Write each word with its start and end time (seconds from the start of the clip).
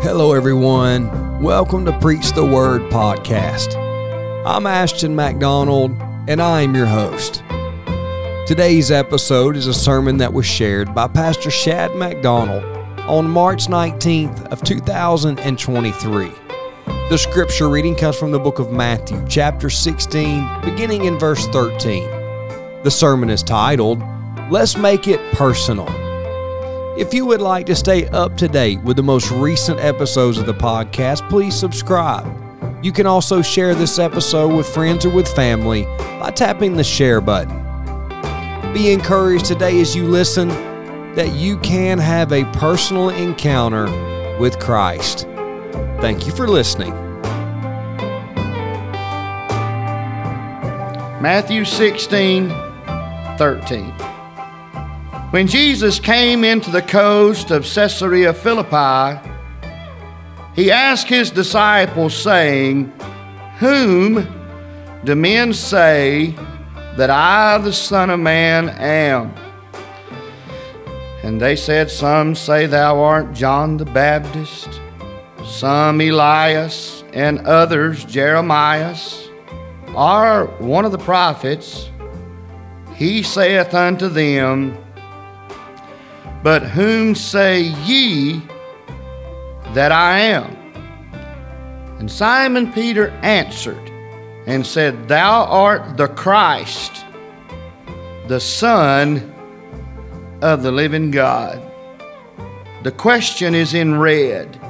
Hello, 0.00 0.32
everyone. 0.32 1.42
Welcome 1.42 1.84
to 1.84 1.98
Preach 1.98 2.30
the 2.30 2.44
Word 2.44 2.82
podcast. 2.82 3.74
I'm 4.46 4.64
Ashton 4.64 5.16
McDonald, 5.16 5.90
and 6.28 6.40
I'm 6.40 6.72
your 6.76 6.86
host. 6.86 7.42
Today's 8.46 8.92
episode 8.92 9.56
is 9.56 9.66
a 9.66 9.74
sermon 9.74 10.18
that 10.18 10.32
was 10.32 10.46
shared 10.46 10.94
by 10.94 11.08
Pastor 11.08 11.50
Shad 11.50 11.96
McDonald 11.96 12.62
on 13.08 13.28
March 13.28 13.66
19th 13.66 14.46
of 14.52 14.62
2023. 14.62 16.30
The 16.86 17.18
scripture 17.18 17.68
reading 17.68 17.96
comes 17.96 18.16
from 18.16 18.30
the 18.30 18.38
book 18.38 18.60
of 18.60 18.70
Matthew, 18.70 19.20
chapter 19.28 19.68
16, 19.68 20.60
beginning 20.62 21.06
in 21.06 21.18
verse 21.18 21.44
13. 21.48 22.04
The 22.84 22.90
sermon 22.90 23.30
is 23.30 23.42
titled, 23.42 24.00
Let's 24.48 24.76
Make 24.76 25.08
It 25.08 25.20
Personal. 25.32 26.07
If 26.98 27.14
you 27.14 27.26
would 27.26 27.40
like 27.40 27.64
to 27.66 27.76
stay 27.76 28.08
up 28.08 28.36
to 28.38 28.48
date 28.48 28.82
with 28.82 28.96
the 28.96 29.04
most 29.04 29.30
recent 29.30 29.78
episodes 29.78 30.36
of 30.36 30.46
the 30.46 30.52
podcast, 30.52 31.28
please 31.28 31.54
subscribe. 31.54 32.26
You 32.84 32.90
can 32.90 33.06
also 33.06 33.40
share 33.40 33.72
this 33.72 34.00
episode 34.00 34.52
with 34.52 34.68
friends 34.68 35.06
or 35.06 35.10
with 35.10 35.28
family 35.28 35.84
by 36.18 36.32
tapping 36.32 36.76
the 36.76 36.82
share 36.82 37.20
button. 37.20 37.54
Be 38.74 38.90
encouraged 38.90 39.44
today 39.44 39.80
as 39.80 39.94
you 39.94 40.08
listen 40.08 40.48
that 41.14 41.34
you 41.34 41.58
can 41.58 41.98
have 41.98 42.32
a 42.32 42.44
personal 42.46 43.10
encounter 43.10 43.86
with 44.40 44.58
Christ. 44.58 45.20
Thank 46.00 46.26
you 46.26 46.32
for 46.32 46.48
listening. 46.48 46.90
Matthew 51.22 51.64
16, 51.64 52.48
13. 53.38 53.97
When 55.30 55.46
Jesus 55.46 56.00
came 56.00 56.42
into 56.42 56.70
the 56.70 56.80
coast 56.80 57.50
of 57.50 57.62
Caesarea 57.64 58.32
Philippi, 58.32 59.20
he 60.54 60.70
asked 60.70 61.08
his 61.08 61.30
disciples, 61.30 62.16
saying, 62.16 62.90
Whom 63.58 64.26
do 65.04 65.14
men 65.14 65.52
say 65.52 66.34
that 66.96 67.10
I, 67.10 67.58
the 67.58 67.74
Son 67.74 68.08
of 68.08 68.20
Man, 68.20 68.70
am? 68.70 69.34
And 71.22 71.38
they 71.38 71.56
said, 71.56 71.90
Some 71.90 72.34
say 72.34 72.64
thou 72.64 72.98
art 72.98 73.34
John 73.34 73.76
the 73.76 73.84
Baptist, 73.84 74.80
some 75.44 76.00
Elias, 76.00 77.04
and 77.12 77.40
others 77.40 78.02
Jeremias, 78.06 79.28
or 79.94 80.46
one 80.58 80.86
of 80.86 80.92
the 80.92 80.96
prophets. 80.96 81.90
He 82.94 83.22
saith 83.22 83.74
unto 83.74 84.08
them, 84.08 84.74
but 86.42 86.62
whom 86.62 87.14
say 87.14 87.62
ye 87.62 88.42
that 89.74 89.92
I 89.92 90.20
am? 90.20 90.56
And 91.98 92.10
Simon 92.10 92.72
Peter 92.72 93.10
answered 93.22 93.90
and 94.46 94.66
said, 94.66 95.08
Thou 95.08 95.44
art 95.44 95.96
the 95.96 96.08
Christ, 96.08 97.04
the 98.28 98.40
Son 98.40 99.34
of 100.40 100.62
the 100.62 100.70
living 100.70 101.10
God. 101.10 101.60
The 102.84 102.92
question 102.92 103.54
is 103.54 103.74
in 103.74 103.98
red. 103.98 104.60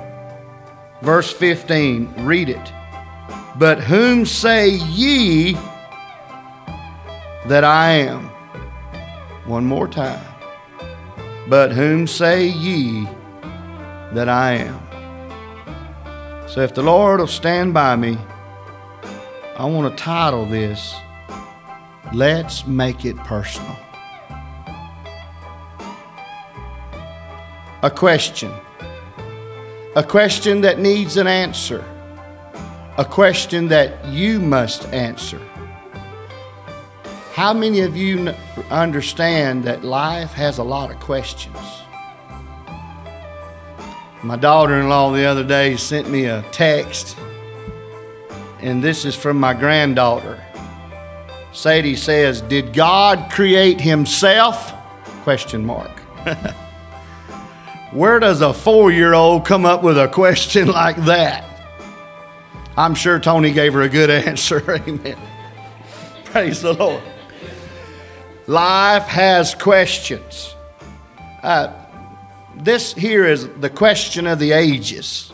Verse 1.02 1.33
15, 1.33 2.12
read 2.24 2.48
it. 2.48 2.72
But 3.58 3.80
whom 3.80 4.24
say 4.24 4.70
ye 4.70 5.52
that 7.46 7.64
I 7.64 7.91
am? 7.91 8.24
One 9.46 9.64
more 9.64 9.86
time. 9.86 10.28
But 11.49 11.73
whom 11.73 12.07
say 12.07 12.47
ye 12.47 13.09
that 14.13 14.29
I 14.29 14.53
am? 14.53 16.47
So 16.47 16.61
if 16.61 16.75
the 16.75 16.83
Lord 16.83 17.20
will 17.20 17.27
stand 17.27 17.73
by 17.73 17.97
me, 17.97 18.19
I 19.57 19.64
want 19.64 19.91
to 19.91 20.03
title 20.03 20.45
this, 20.45 20.95
Let's 22.13 22.67
Make 22.67 23.07
It 23.07 23.17
Personal. 23.17 23.77
A 27.83 27.91
question. 27.91 28.53
A 29.97 30.03
question 30.03 30.61
that 30.61 30.79
needs 30.79 31.17
an 31.17 31.27
answer. 31.27 31.83
A 32.98 33.05
question 33.07 33.69
that 33.69 34.05
you 34.07 34.39
must 34.39 34.85
answer. 34.92 35.41
How 37.39 37.55
many 37.55 37.83
of 37.83 37.97
you 37.97 38.35
understand 38.69 39.63
that 39.63 39.85
life 39.85 40.33
has 40.33 40.59
a 40.59 40.65
lot 40.65 40.91
of 40.91 40.99
questions? 40.99 41.57
My 44.25 44.35
daughter 44.35 44.81
in 44.81 44.89
law 44.89 45.13
the 45.13 45.25
other 45.25 45.45
day 45.45 45.77
sent 45.77 46.11
me 46.11 46.25
a 46.25 46.43
text, 46.51 47.17
and 48.59 48.83
this 48.83 49.05
is 49.05 49.15
from 49.15 49.39
my 49.39 49.55
granddaughter. 49.55 50.45
Sadie 51.53 51.95
says, 51.95 52.41
Did 52.41 52.73
God 52.73 53.31
create 53.31 53.81
himself? 53.81 54.75
Question 55.23 55.65
mark. 55.65 55.97
Where 57.93 58.19
does 58.19 58.41
a 58.41 58.53
four 58.53 58.91
year 58.91 59.15
old 59.15 59.47
come 59.47 59.65
up 59.65 59.85
with 59.85 59.97
a 59.97 60.09
question 60.09 60.67
like 60.73 60.97
that? 61.05 61.45
I'm 62.77 62.97
sure 62.97 63.20
Tony 63.20 63.53
gave 63.53 63.75
her 63.75 63.83
a 63.83 63.89
good 63.89 64.11
answer. 64.27 64.73
Amen. 64.73 65.17
Praise 66.25 66.63
the 66.63 66.73
Lord. 66.73 67.05
Life 68.48 69.03
has 69.09 69.55
questions. 69.55 70.55
Uh, 71.42 71.70
this 72.57 72.95
here 72.95 73.27
is 73.27 73.47
the 73.47 73.69
question 73.69 74.27
of 74.27 74.39
the 74.39 74.53
ages. 74.53 75.31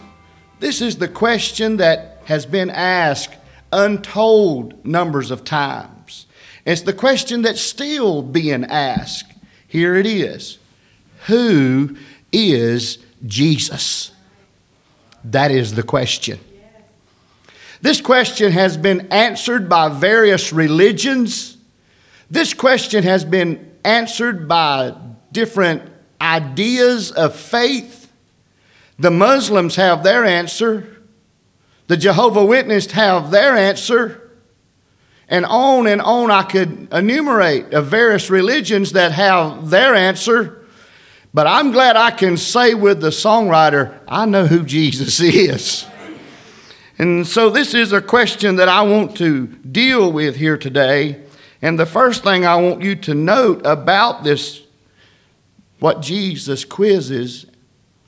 This 0.59 0.83
is 0.83 0.97
the 0.97 1.07
question 1.07 1.77
that 1.77 2.23
has 2.25 2.45
been 2.45 2.71
asked 2.71 3.37
untold 3.73 4.85
numbers 4.85 5.31
of 5.31 5.45
times. 5.45 6.27
It's 6.67 6.81
the 6.81 6.93
question 6.93 7.43
that's 7.43 7.61
still 7.61 8.21
being 8.21 8.65
asked. 8.65 9.33
Here 9.69 9.95
it 9.95 10.07
is 10.07 10.59
Who 11.27 11.97
is 12.33 12.99
Jesus? 13.25 14.11
That 15.23 15.53
is 15.53 15.77
the 15.77 15.85
question. 15.85 16.41
This 17.81 18.01
question 18.01 18.51
has 18.51 18.77
been 18.77 19.07
answered 19.13 19.69
by 19.69 19.89
various 19.89 20.53
religions 20.53 21.54
this 22.31 22.55
question 22.55 23.05
has 23.05 23.25
been 23.25 23.73
answered 23.85 24.49
by 24.49 24.95
different 25.33 25.83
ideas 26.21 27.11
of 27.11 27.37
faith. 27.37 28.11
The 28.99 29.11
Muslims 29.11 29.77
have 29.77 30.03
their 30.03 30.25
answer, 30.25 31.03
the 31.87 31.97
Jehovah 31.97 32.45
Witnesses 32.45 32.93
have 32.93 33.31
their 33.31 33.57
answer. 33.57 34.21
And 35.29 35.47
on 35.47 35.87
and 35.87 36.01
on, 36.03 36.31
I 36.31 36.43
could 36.43 36.89
enumerate 36.93 37.73
of 37.73 37.87
various 37.87 38.31
religions 38.31 38.93
that 38.93 39.13
have 39.13 39.71
their 39.71 39.95
answer. 39.95 40.67
But 41.33 41.47
I'm 41.47 41.73
glad 41.73 41.97
I 41.97 42.11
can 42.11 42.37
say 42.37 42.75
with 42.75 43.01
the 43.01 43.09
songwriter, 43.09 43.99
I 44.07 44.27
know 44.27 44.47
who 44.47 44.65
Jesus 44.65 45.21
is. 45.21 45.87
And 46.97 47.27
so, 47.27 47.51
this 47.51 47.75
is 47.75 47.93
a 47.93 48.01
question 48.01 48.57
that 48.57 48.69
I 48.69 48.83
want 48.83 49.17
to 49.17 49.47
deal 49.47 50.13
with 50.13 50.37
here 50.37 50.57
today. 50.57 51.24
And 51.65 51.79
the 51.79 51.87
first 51.87 52.23
thing 52.23 52.45
I 52.45 52.57
want 52.57 52.83
you 52.83 52.95
to 52.95 53.15
note 53.15 53.63
about 53.65 54.23
this, 54.23 54.61
what 55.79 56.03
Jesus 56.03 56.63
quizzes, 56.63 57.47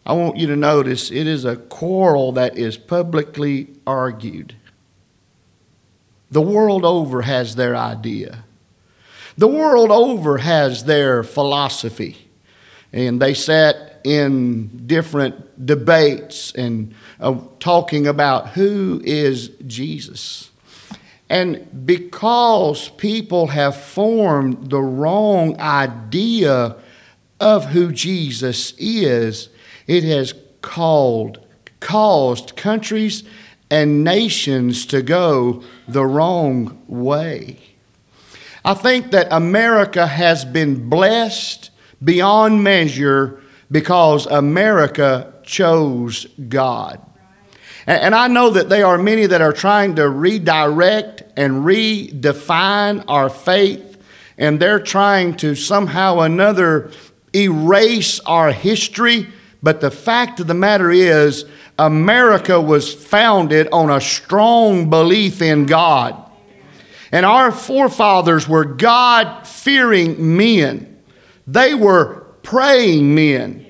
I 0.05 0.13
want 0.13 0.37
you 0.37 0.47
to 0.49 0.57
notice 0.57 1.11
it 1.11 1.27
is 1.27 1.47
a 1.47 1.57
quarrel 1.57 2.33
that 2.33 2.59
is 2.59 2.77
publicly 2.77 3.69
argued. 3.87 4.55
The 6.31 6.43
world 6.43 6.85
over 6.85 7.23
has 7.23 7.57
their 7.57 7.75
idea. 7.75 8.45
The 9.39 9.49
world 9.49 9.91
over 9.91 10.37
has 10.37 10.85
their 10.85 11.23
philosophy. 11.23 12.29
And 12.93 13.23
they 13.23 13.33
sat 13.33 14.03
in 14.05 14.87
different 14.87 15.65
debates 15.65 16.53
and 16.53 16.95
uh, 17.19 17.39
talking 17.59 18.07
about 18.07 18.51
who 18.51 19.01
is 19.03 19.49
Jesus. 19.67 20.51
And 21.29 21.87
because 21.87 22.89
people 22.91 23.49
have 23.49 23.77
formed 23.77 24.71
the 24.71 24.81
wrong 24.81 25.59
idea 25.61 26.77
of 27.41 27.67
who 27.67 27.93
Jesus 27.93 28.75
is, 28.79 29.49
it 29.87 30.05
has 30.05 30.35
called, 30.63 31.41
caused 31.81 32.57
countries 32.57 33.25
and 33.71 34.05
nations 34.05 34.87
to 34.87 35.03
go 35.03 35.63
the 35.89 36.07
wrong 36.07 36.81
way. 36.87 37.59
I 38.65 38.75
think 38.75 39.11
that 39.11 39.29
America 39.31 40.07
has 40.07 40.45
been 40.45 40.89
blessed 40.89 41.71
beyond 42.03 42.63
measure 42.63 43.43
because 43.71 44.27
America 44.27 45.33
chose 45.45 46.27
God. 46.49 47.01
And 47.87 48.17
I 48.17 48.27
know 48.27 48.51
that 48.51 48.69
there 48.69 48.85
are 48.87 48.99
many 48.99 49.27
that 49.27 49.41
are 49.41 49.53
trying 49.53 49.95
to 49.97 50.09
redirect 50.09 51.23
and 51.37 51.65
redefine 51.65 53.05
our 53.07 53.31
faith, 53.31 53.97
and 54.37 54.59
they're 54.59 54.81
trying 54.81 55.37
to 55.37 55.55
somehow 55.55 56.21
another 56.21 56.91
erase 57.35 58.19
our 58.21 58.51
history. 58.51 59.29
But 59.63 59.81
the 59.81 59.91
fact 59.91 60.41
of 60.41 60.49
the 60.49 60.55
matter 60.55 60.91
is, 60.91 61.45
America 61.79 62.61
was 62.61 62.93
founded 62.93 63.69
on 63.71 63.91
a 63.91 64.01
strong 64.01 64.91
belief 64.91 65.41
in 65.41 65.67
God. 65.67 66.23
And 67.13 67.25
our 67.25 67.53
forefathers 67.53 68.49
were 68.49 68.65
God 68.65 69.47
fearing 69.47 70.37
men, 70.37 70.99
they 71.47 71.75
were 71.75 72.27
praying 72.43 73.15
men. 73.15 73.66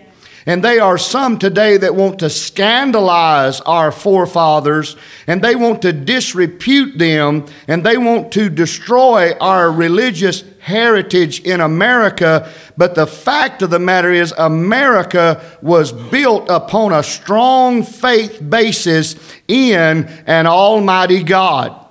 And 0.49 0.63
they 0.63 0.79
are 0.79 0.97
some 0.97 1.41
today 1.41 1.77
that 1.77 1.97
want 1.97 2.21
to 2.21 2.31
scandalize 2.31 3.61
our 3.63 3.91
forefathers 3.91 4.97
and 5.27 5.43
they 5.43 5.57
want 5.57 5.83
to 5.83 5.93
disrepute 5.93 6.97
them 6.99 7.47
and 7.67 7.85
they 7.85 7.99
want 7.99 8.31
to 8.33 8.49
destroy 8.49 9.33
our 9.41 9.73
religious 9.73 10.45
heritage 10.61 11.41
in 11.41 11.61
America. 11.61 12.49
But 12.77 12.95
the 12.95 13.09
fact 13.09 13.63
of 13.63 13.71
the 13.71 13.81
matter 13.81 14.13
is, 14.13 14.33
America 14.39 15.45
was 15.63 15.93
built 15.93 16.49
upon 16.49 16.93
a 16.93 17.03
strong 17.03 17.83
faith 17.83 18.41
basis 18.49 19.17
in 19.49 20.07
an 20.27 20.47
almighty 20.47 21.25
God. 21.25 21.85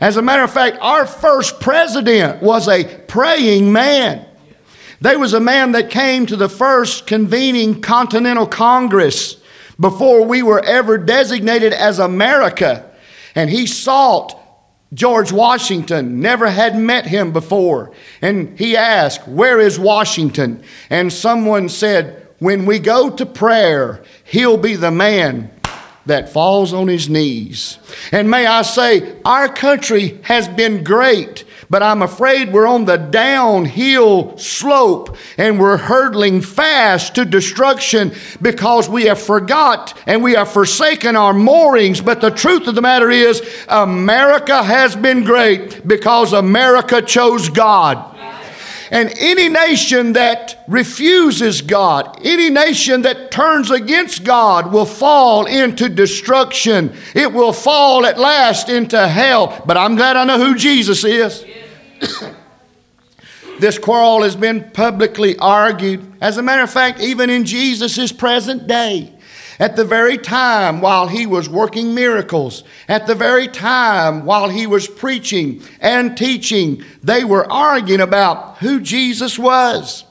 As 0.00 0.16
a 0.16 0.22
matter 0.22 0.42
of 0.42 0.50
fact, 0.50 0.78
our 0.80 1.04
first 1.04 1.60
president 1.60 2.42
was 2.42 2.66
a 2.66 2.84
praying 3.08 3.70
man. 3.70 4.26
There 5.00 5.18
was 5.18 5.32
a 5.32 5.40
man 5.40 5.72
that 5.72 5.90
came 5.90 6.26
to 6.26 6.36
the 6.36 6.48
first 6.48 7.06
convening 7.06 7.80
Continental 7.80 8.46
Congress 8.46 9.36
before 9.78 10.24
we 10.26 10.42
were 10.42 10.62
ever 10.62 10.98
designated 10.98 11.72
as 11.72 11.98
America. 11.98 12.90
And 13.34 13.48
he 13.48 13.66
sought 13.66 14.38
George 14.92 15.32
Washington, 15.32 16.20
never 16.20 16.50
had 16.50 16.76
met 16.76 17.06
him 17.06 17.32
before. 17.32 17.92
And 18.20 18.58
he 18.58 18.76
asked, 18.76 19.26
Where 19.26 19.58
is 19.58 19.78
Washington? 19.78 20.62
And 20.90 21.12
someone 21.12 21.68
said, 21.68 22.28
When 22.38 22.66
we 22.66 22.78
go 22.78 23.08
to 23.08 23.24
prayer, 23.24 24.02
he'll 24.24 24.58
be 24.58 24.76
the 24.76 24.90
man 24.90 25.50
that 26.06 26.32
falls 26.32 26.72
on 26.72 26.88
his 26.88 27.08
knees. 27.08 27.78
And 28.10 28.30
may 28.30 28.46
I 28.46 28.62
say, 28.62 29.16
our 29.24 29.48
country 29.48 30.18
has 30.22 30.48
been 30.48 30.82
great, 30.82 31.44
but 31.70 31.84
I'm 31.84 32.02
afraid 32.02 32.52
we're 32.52 32.66
on 32.66 32.84
the 32.84 32.96
downhill 32.96 34.36
slope 34.36 35.16
and 35.38 35.60
we're 35.60 35.76
hurtling 35.76 36.40
fast 36.40 37.14
to 37.14 37.24
destruction 37.24 38.12
because 38.42 38.88
we 38.88 39.04
have 39.04 39.22
forgot 39.22 39.96
and 40.04 40.20
we 40.20 40.32
have 40.32 40.50
forsaken 40.50 41.14
our 41.14 41.32
moorings. 41.32 42.00
But 42.00 42.20
the 42.20 42.30
truth 42.30 42.66
of 42.66 42.74
the 42.74 42.82
matter 42.82 43.08
is, 43.08 43.40
America 43.68 44.64
has 44.64 44.96
been 44.96 45.22
great 45.22 45.86
because 45.86 46.32
America 46.32 47.00
chose 47.00 47.48
God. 47.48 48.16
And 48.92 49.14
any 49.18 49.48
nation 49.48 50.14
that 50.14 50.64
refuses 50.66 51.62
God, 51.62 52.18
any 52.26 52.50
nation 52.50 53.02
that 53.02 53.30
turns 53.30 53.70
against 53.70 54.24
God, 54.24 54.72
will 54.72 54.84
fall 54.84 55.46
into 55.46 55.88
destruction. 55.88 56.96
It 57.14 57.32
will 57.32 57.52
fall 57.52 58.04
at 58.04 58.18
last 58.18 58.68
into 58.68 59.06
hell. 59.06 59.62
But 59.64 59.76
I'm 59.76 59.94
glad 59.94 60.16
I 60.16 60.24
know 60.24 60.44
who 60.44 60.56
Jesus 60.56 61.04
is. 61.04 61.44
This 63.60 63.78
quarrel 63.78 64.22
has 64.22 64.36
been 64.36 64.70
publicly 64.70 65.36
argued. 65.38 66.12
As 66.20 66.36
a 66.36 66.42
matter 66.42 66.62
of 66.62 66.70
fact, 66.70 67.00
even 67.00 67.30
in 67.30 67.44
Jesus' 67.44 68.12
present 68.12 68.66
day. 68.66 69.12
At 69.58 69.76
the 69.76 69.84
very 69.84 70.16
time 70.16 70.80
while 70.80 71.06
he 71.06 71.26
was 71.26 71.46
working 71.46 71.94
miracles, 71.94 72.64
at 72.88 73.06
the 73.06 73.14
very 73.14 73.46
time 73.46 74.24
while 74.24 74.48
he 74.48 74.66
was 74.66 74.88
preaching 74.88 75.62
and 75.80 76.16
teaching, 76.16 76.82
they 77.02 77.24
were 77.24 77.50
arguing 77.52 78.00
about 78.00 78.56
who 78.56 78.80
Jesus 78.80 79.38
was. 79.38 80.04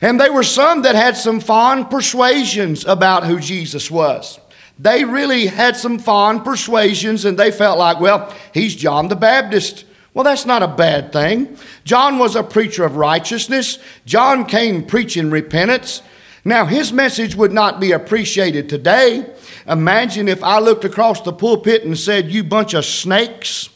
And 0.00 0.20
there 0.20 0.32
were 0.32 0.44
some 0.44 0.82
that 0.82 0.94
had 0.94 1.16
some 1.16 1.40
fond 1.40 1.90
persuasions 1.90 2.84
about 2.84 3.24
who 3.24 3.40
Jesus 3.40 3.90
was. 3.90 4.38
They 4.78 5.04
really 5.04 5.46
had 5.46 5.76
some 5.76 5.98
fond 5.98 6.44
persuasions 6.44 7.24
and 7.24 7.36
they 7.36 7.50
felt 7.50 7.78
like, 7.78 8.00
well, 8.00 8.32
he's 8.54 8.74
John 8.76 9.08
the 9.08 9.16
Baptist. 9.16 9.84
Well, 10.14 10.24
that's 10.24 10.44
not 10.44 10.62
a 10.62 10.68
bad 10.68 11.12
thing. 11.12 11.56
John 11.84 12.18
was 12.18 12.36
a 12.36 12.42
preacher 12.42 12.84
of 12.84 12.96
righteousness. 12.96 13.78
John 14.04 14.44
came 14.44 14.84
preaching 14.84 15.30
repentance. 15.30 16.02
Now, 16.44 16.66
his 16.66 16.92
message 16.92 17.34
would 17.34 17.52
not 17.52 17.80
be 17.80 17.92
appreciated 17.92 18.68
today. 18.68 19.32
Imagine 19.66 20.28
if 20.28 20.42
I 20.42 20.58
looked 20.58 20.84
across 20.84 21.20
the 21.22 21.32
pulpit 21.32 21.84
and 21.84 21.96
said, 21.96 22.30
You 22.30 22.44
bunch 22.44 22.74
of 22.74 22.84
snakes, 22.84 23.70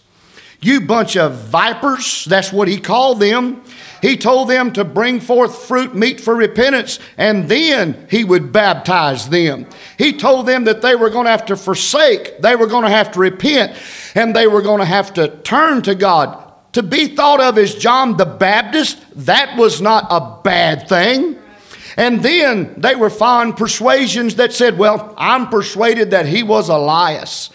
you 0.61 0.81
bunch 0.81 1.17
of 1.17 1.35
vipers. 1.35 2.25
That's 2.25 2.53
what 2.53 2.69
he 2.69 2.79
called 2.79 3.21
them. 3.21 3.63
He 4.03 4.17
told 4.17 4.49
them 4.49 4.73
to 4.73 4.85
bring 4.85 5.21
forth 5.21 5.67
fruit 5.67 5.95
meet 5.95 6.21
for 6.21 6.35
repentance, 6.35 6.99
and 7.17 7.49
then 7.49 8.07
he 8.11 8.25
would 8.25 8.53
baptize 8.53 9.29
them. 9.29 9.67
He 9.99 10.13
told 10.13 10.47
them 10.47 10.65
that 10.65 10.83
they 10.83 10.95
were 10.95 11.11
going 11.11 11.25
to 11.25 11.31
have 11.31 11.47
to 11.47 11.57
forsake, 11.57 12.41
they 12.41 12.57
were 12.57 12.67
going 12.67 12.85
to 12.85 12.91
have 12.91 13.13
to 13.13 13.21
repent, 13.21 13.77
and 14.15 14.35
they 14.35 14.47
were 14.47 14.63
going 14.63 14.81
to 14.81 14.85
have 14.85 15.15
to 15.15 15.29
turn 15.39 15.83
to 15.83 15.95
God. 15.95 16.43
To 16.75 16.83
be 16.83 17.09
thought 17.09 17.41
of 17.41 17.57
as 17.57 17.75
John 17.75 18.17
the 18.17 18.27
Baptist, 18.27 19.03
that 19.27 19.57
was 19.57 19.81
not 19.81 20.07
a 20.11 20.43
bad 20.43 20.89
thing. 20.89 21.39
And 21.97 22.23
then 22.23 22.75
they 22.77 22.95
were 22.95 23.09
fond 23.09 23.57
persuasions 23.57 24.35
that 24.35 24.53
said, 24.53 24.77
Well, 24.77 25.15
I'm 25.17 25.49
persuaded 25.49 26.11
that 26.11 26.27
he 26.27 26.43
was 26.43 26.69
Elias. 26.69 27.51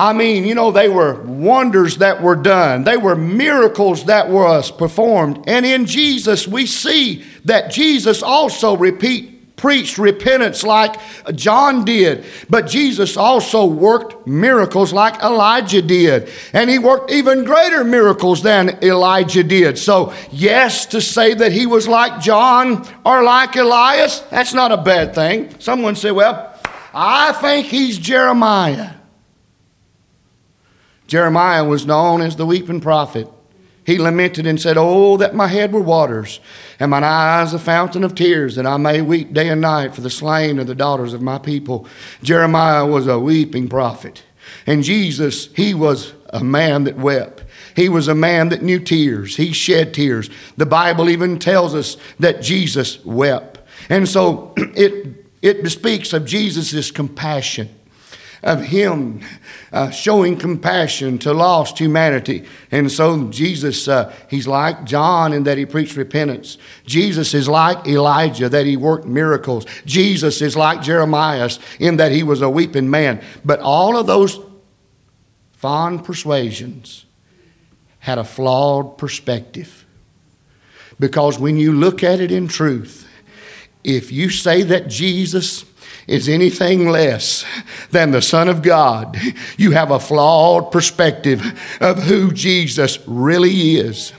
I 0.00 0.14
mean, 0.14 0.46
you 0.46 0.54
know, 0.54 0.72
they 0.72 0.88
were 0.88 1.20
wonders 1.24 1.98
that 1.98 2.22
were 2.22 2.34
done. 2.34 2.84
They 2.84 2.96
were 2.96 3.14
miracles 3.14 4.04
that 4.06 4.30
was 4.30 4.70
performed. 4.70 5.44
And 5.46 5.66
in 5.66 5.84
Jesus, 5.84 6.48
we 6.48 6.64
see 6.64 7.22
that 7.44 7.70
Jesus 7.70 8.22
also 8.22 8.78
repeat 8.78 9.56
preached 9.56 9.98
repentance 9.98 10.62
like 10.64 10.96
John 11.34 11.84
did, 11.84 12.24
but 12.48 12.66
Jesus 12.66 13.18
also 13.18 13.66
worked 13.66 14.26
miracles 14.26 14.90
like 14.90 15.22
Elijah 15.22 15.82
did. 15.82 16.30
And 16.54 16.70
he 16.70 16.78
worked 16.78 17.10
even 17.10 17.44
greater 17.44 17.84
miracles 17.84 18.42
than 18.42 18.82
Elijah 18.82 19.44
did. 19.44 19.76
So, 19.76 20.14
yes, 20.32 20.86
to 20.86 21.02
say 21.02 21.34
that 21.34 21.52
he 21.52 21.66
was 21.66 21.86
like 21.86 22.22
John 22.22 22.88
or 23.04 23.22
like 23.22 23.54
Elias, 23.54 24.20
that's 24.30 24.54
not 24.54 24.72
a 24.72 24.78
bad 24.78 25.14
thing. 25.14 25.54
Someone 25.58 25.94
said, 25.94 26.12
well, 26.12 26.58
I 26.94 27.32
think 27.32 27.66
he's 27.66 27.98
Jeremiah. 27.98 28.99
Jeremiah 31.10 31.64
was 31.64 31.86
known 31.86 32.20
as 32.20 32.36
the 32.36 32.46
weeping 32.46 32.80
prophet. 32.80 33.26
He 33.84 33.98
lamented 33.98 34.46
and 34.46 34.60
said, 34.60 34.76
Oh, 34.78 35.16
that 35.16 35.34
my 35.34 35.48
head 35.48 35.72
were 35.72 35.80
waters, 35.80 36.38
and 36.78 36.92
mine 36.92 37.02
eyes 37.02 37.52
a 37.52 37.58
fountain 37.58 38.04
of 38.04 38.14
tears, 38.14 38.54
that 38.54 38.64
I 38.64 38.76
may 38.76 39.02
weep 39.02 39.32
day 39.32 39.48
and 39.48 39.60
night 39.60 39.92
for 39.92 40.02
the 40.02 40.08
slain 40.08 40.60
of 40.60 40.68
the 40.68 40.74
daughters 40.76 41.12
of 41.12 41.20
my 41.20 41.38
people. 41.38 41.88
Jeremiah 42.22 42.86
was 42.86 43.08
a 43.08 43.18
weeping 43.18 43.68
prophet. 43.68 44.22
And 44.68 44.84
Jesus, 44.84 45.52
he 45.56 45.74
was 45.74 46.12
a 46.28 46.44
man 46.44 46.84
that 46.84 46.96
wept. 46.96 47.42
He 47.74 47.88
was 47.88 48.06
a 48.06 48.14
man 48.14 48.50
that 48.50 48.62
knew 48.62 48.78
tears. 48.78 49.36
He 49.36 49.52
shed 49.52 49.92
tears. 49.92 50.30
The 50.58 50.66
Bible 50.66 51.10
even 51.10 51.40
tells 51.40 51.74
us 51.74 51.96
that 52.20 52.40
Jesus 52.40 53.04
wept. 53.04 53.58
And 53.88 54.08
so 54.08 54.54
it, 54.56 55.26
it 55.42 55.64
bespeaks 55.64 56.12
of 56.12 56.24
Jesus' 56.24 56.92
compassion 56.92 57.68
of 58.42 58.62
Him 58.62 59.20
uh, 59.72 59.90
showing 59.90 60.36
compassion 60.36 61.18
to 61.18 61.32
lost 61.32 61.78
humanity. 61.78 62.46
And 62.70 62.90
so 62.90 63.28
Jesus, 63.28 63.88
uh, 63.88 64.14
He's 64.28 64.46
like 64.46 64.84
John 64.84 65.32
in 65.32 65.44
that 65.44 65.58
He 65.58 65.66
preached 65.66 65.96
repentance. 65.96 66.58
Jesus 66.86 67.34
is 67.34 67.48
like 67.48 67.86
Elijah 67.86 68.48
that 68.48 68.66
He 68.66 68.76
worked 68.76 69.06
miracles. 69.06 69.66
Jesus 69.84 70.40
is 70.40 70.56
like 70.56 70.82
Jeremiah 70.82 71.50
in 71.78 71.96
that 71.98 72.12
He 72.12 72.22
was 72.22 72.42
a 72.42 72.50
weeping 72.50 72.90
man. 72.90 73.22
But 73.44 73.60
all 73.60 73.96
of 73.96 74.06
those 74.06 74.38
fond 75.52 76.04
persuasions 76.04 77.04
had 77.98 78.18
a 78.18 78.24
flawed 78.24 78.96
perspective. 78.96 79.84
Because 80.98 81.38
when 81.38 81.56
you 81.58 81.72
look 81.72 82.02
at 82.02 82.20
it 82.20 82.30
in 82.30 82.48
truth, 82.48 83.06
if 83.84 84.12
you 84.12 84.28
say 84.28 84.62
that 84.62 84.88
Jesus 84.88 85.64
is 86.06 86.28
anything 86.28 86.88
less 86.88 87.44
than 87.90 88.10
the 88.10 88.22
Son 88.22 88.48
of 88.48 88.62
God, 88.62 89.16
you 89.56 89.72
have 89.72 89.90
a 89.90 90.00
flawed 90.00 90.72
perspective 90.72 91.42
of 91.80 92.02
who 92.04 92.32
Jesus 92.32 92.98
really 93.06 93.76
is. 93.76 94.12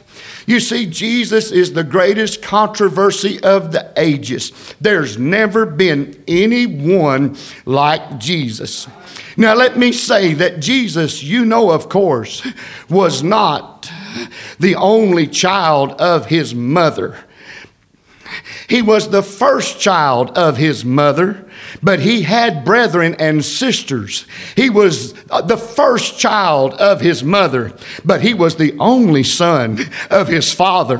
You 0.48 0.60
see, 0.60 0.86
Jesus 0.88 1.52
is 1.52 1.74
the 1.74 1.84
greatest 1.84 2.42
controversy 2.42 3.42
of 3.44 3.72
the 3.72 3.92
ages. 3.96 4.52
There's 4.82 5.18
never 5.18 5.66
been 5.66 6.24
anyone 6.28 7.38
like 7.66 8.18
Jesus. 8.18 8.88
Now, 9.38 9.54
let 9.54 9.78
me 9.78 9.92
say 9.92 10.34
that 10.34 10.60
Jesus, 10.60 11.24
you 11.24 11.46
know, 11.46 11.72
of 11.72 11.90
course, 11.90 12.46
was 12.90 13.24
not 13.24 13.90
the 14.60 14.76
only 14.76 15.28
child 15.28 15.92
of 15.94 16.26
his 16.26 16.54
mother. 16.54 17.18
He 18.68 18.82
was 18.82 19.10
the 19.10 19.24
first 19.24 19.80
child 19.80 20.38
of 20.38 20.58
his 20.58 20.84
mother. 20.84 21.48
But 21.82 22.00
he 22.00 22.24
had 22.24 22.66
brethren 22.66 23.16
and 23.20 23.44
sisters. 23.44 24.26
He 24.56 24.70
was 24.70 25.14
uh, 25.30 25.42
the 25.42 25.58
first 25.58 26.20
child 26.20 26.74
of 26.76 27.02
his 27.02 27.24
mother, 27.24 27.74
but 28.06 28.22
he 28.22 28.34
was 28.34 28.56
the 28.56 28.78
only 28.80 29.24
son 29.24 29.80
of 30.10 30.28
his 30.28 30.54
father. 30.54 30.98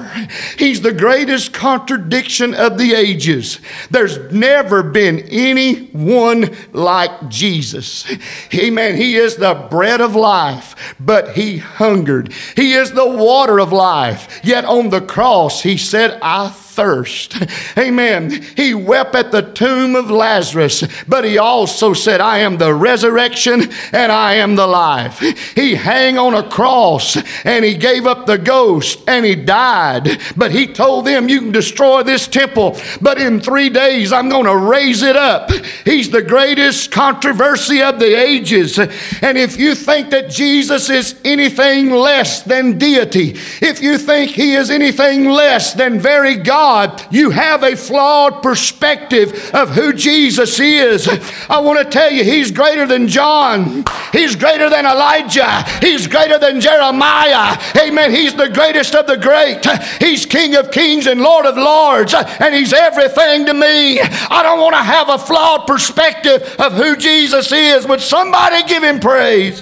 He's 0.58 0.82
the 0.82 0.94
greatest 0.94 1.54
contradiction 1.54 2.54
of 2.54 2.78
the 2.78 2.94
ages. 2.94 3.60
There's 3.90 4.32
never 4.32 4.84
been 4.84 5.20
anyone 5.30 6.56
like 6.74 7.30
Jesus. 7.30 8.06
Amen. 8.54 8.96
He 8.96 9.16
is 9.16 9.36
the 9.36 9.68
bread 9.70 10.02
of 10.02 10.16
life, 10.16 10.96
but 11.00 11.36
he 11.36 11.58
hungered. 11.58 12.34
He 12.56 12.74
is 12.74 12.92
the 12.92 13.08
water 13.08 13.60
of 13.60 13.72
life, 13.72 14.40
yet 14.44 14.66
on 14.66 14.90
the 14.90 15.02
cross 15.02 15.62
he 15.62 15.78
said, 15.78 16.20
I 16.22 16.50
thirst. 16.82 17.38
Amen. 17.78 18.32
He 18.58 18.74
wept 18.74 19.14
at 19.14 19.32
the 19.32 19.44
tomb 19.44 19.96
of 19.96 20.10
Lazarus, 20.10 20.84
but 21.08 21.24
he 21.24 21.38
also 21.38 21.94
said, 21.94 22.22
I 22.22 22.40
am 22.40 22.58
the 22.58 22.74
resurrection 22.74 23.72
and 23.92 24.12
I 24.12 24.36
am 24.36 24.56
the 24.56 24.66
life. 24.66 25.20
He 25.54 25.76
hang 25.76 26.18
on 26.18 26.34
a 26.34 26.50
cross 26.50 27.18
and 27.46 27.64
he 27.64 27.76
gave 27.76 28.08
up 28.08 28.26
the 28.26 28.40
ghost 28.40 29.04
and 29.08 29.24
he 29.24 29.36
died. 29.36 30.20
But 30.36 30.52
he 30.52 30.66
told 30.66 31.06
them, 31.06 31.30
You 31.30 31.42
can 31.42 31.52
destroy 31.52 32.02
this 32.02 32.28
temple, 32.28 32.80
but 33.00 33.22
in 33.22 33.40
three 33.40 33.70
days 33.70 34.12
I'm 34.12 34.30
going 34.30 34.46
to 34.46 34.58
raise 34.58 35.04
it 35.04 35.16
up. 35.16 35.52
He's 35.86 36.10
the 36.10 36.24
greatest 36.24 36.92
controversy 36.92 37.84
of 37.84 38.00
the 38.00 38.20
ages. 38.20 38.80
And 38.80 39.38
if 39.38 39.60
you 39.60 39.76
think 39.76 40.10
that 40.10 40.32
Jesus 40.32 40.90
is 40.90 41.22
anything 41.24 41.92
less 41.92 42.42
than 42.42 42.80
deity, 42.80 43.38
if 43.62 43.84
you 43.84 44.00
think 44.00 44.32
he 44.32 44.56
is 44.56 44.72
anything 44.72 45.30
less 45.30 45.76
than 45.76 46.00
very 46.00 46.38
God, 46.38 46.71
God, 46.72 47.06
you 47.12 47.32
have 47.32 47.64
a 47.64 47.76
flawed 47.76 48.42
perspective 48.42 49.52
of 49.54 49.72
who 49.72 49.92
Jesus 49.92 50.58
is. 50.58 51.06
I 51.50 51.60
want 51.60 51.80
to 51.80 51.86
tell 51.86 52.10
you, 52.10 52.24
He's 52.24 52.50
greater 52.50 52.88
than 52.88 53.10
John, 53.10 53.84
He's 54.14 54.38
greater 54.38 54.70
than 54.70 54.86
Elijah, 54.86 55.64
He's 55.82 56.08
greater 56.08 56.40
than 56.40 56.62
Jeremiah. 56.62 57.62
Amen. 57.78 58.12
He's 58.12 58.36
the 58.36 58.48
greatest 58.48 58.96
of 58.96 59.06
the 59.06 59.18
great. 59.18 59.66
He's 60.00 60.26
King 60.26 60.56
of 60.56 60.72
kings 60.72 61.08
and 61.08 61.20
Lord 61.20 61.46
of 61.46 61.58
lords, 61.58 62.14
and 62.14 62.56
He's 62.56 62.72
everything 62.72 63.46
to 63.48 63.54
me. 63.54 64.00
I 64.00 64.42
don't 64.42 64.62
want 64.62 64.76
to 64.76 64.84
have 64.84 65.10
a 65.10 65.18
flawed 65.18 65.68
perspective 65.68 66.56
of 66.58 66.72
who 66.72 66.96
Jesus 66.96 67.52
is. 67.52 67.86
Would 67.86 68.00
somebody 68.00 68.64
give 68.64 68.82
Him 68.82 69.02
praise? 69.02 69.62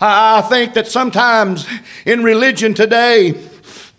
I 0.00 0.40
think 0.42 0.72
that 0.72 0.88
sometimes 0.88 1.66
in 2.06 2.22
religion 2.22 2.72
today, 2.72 3.34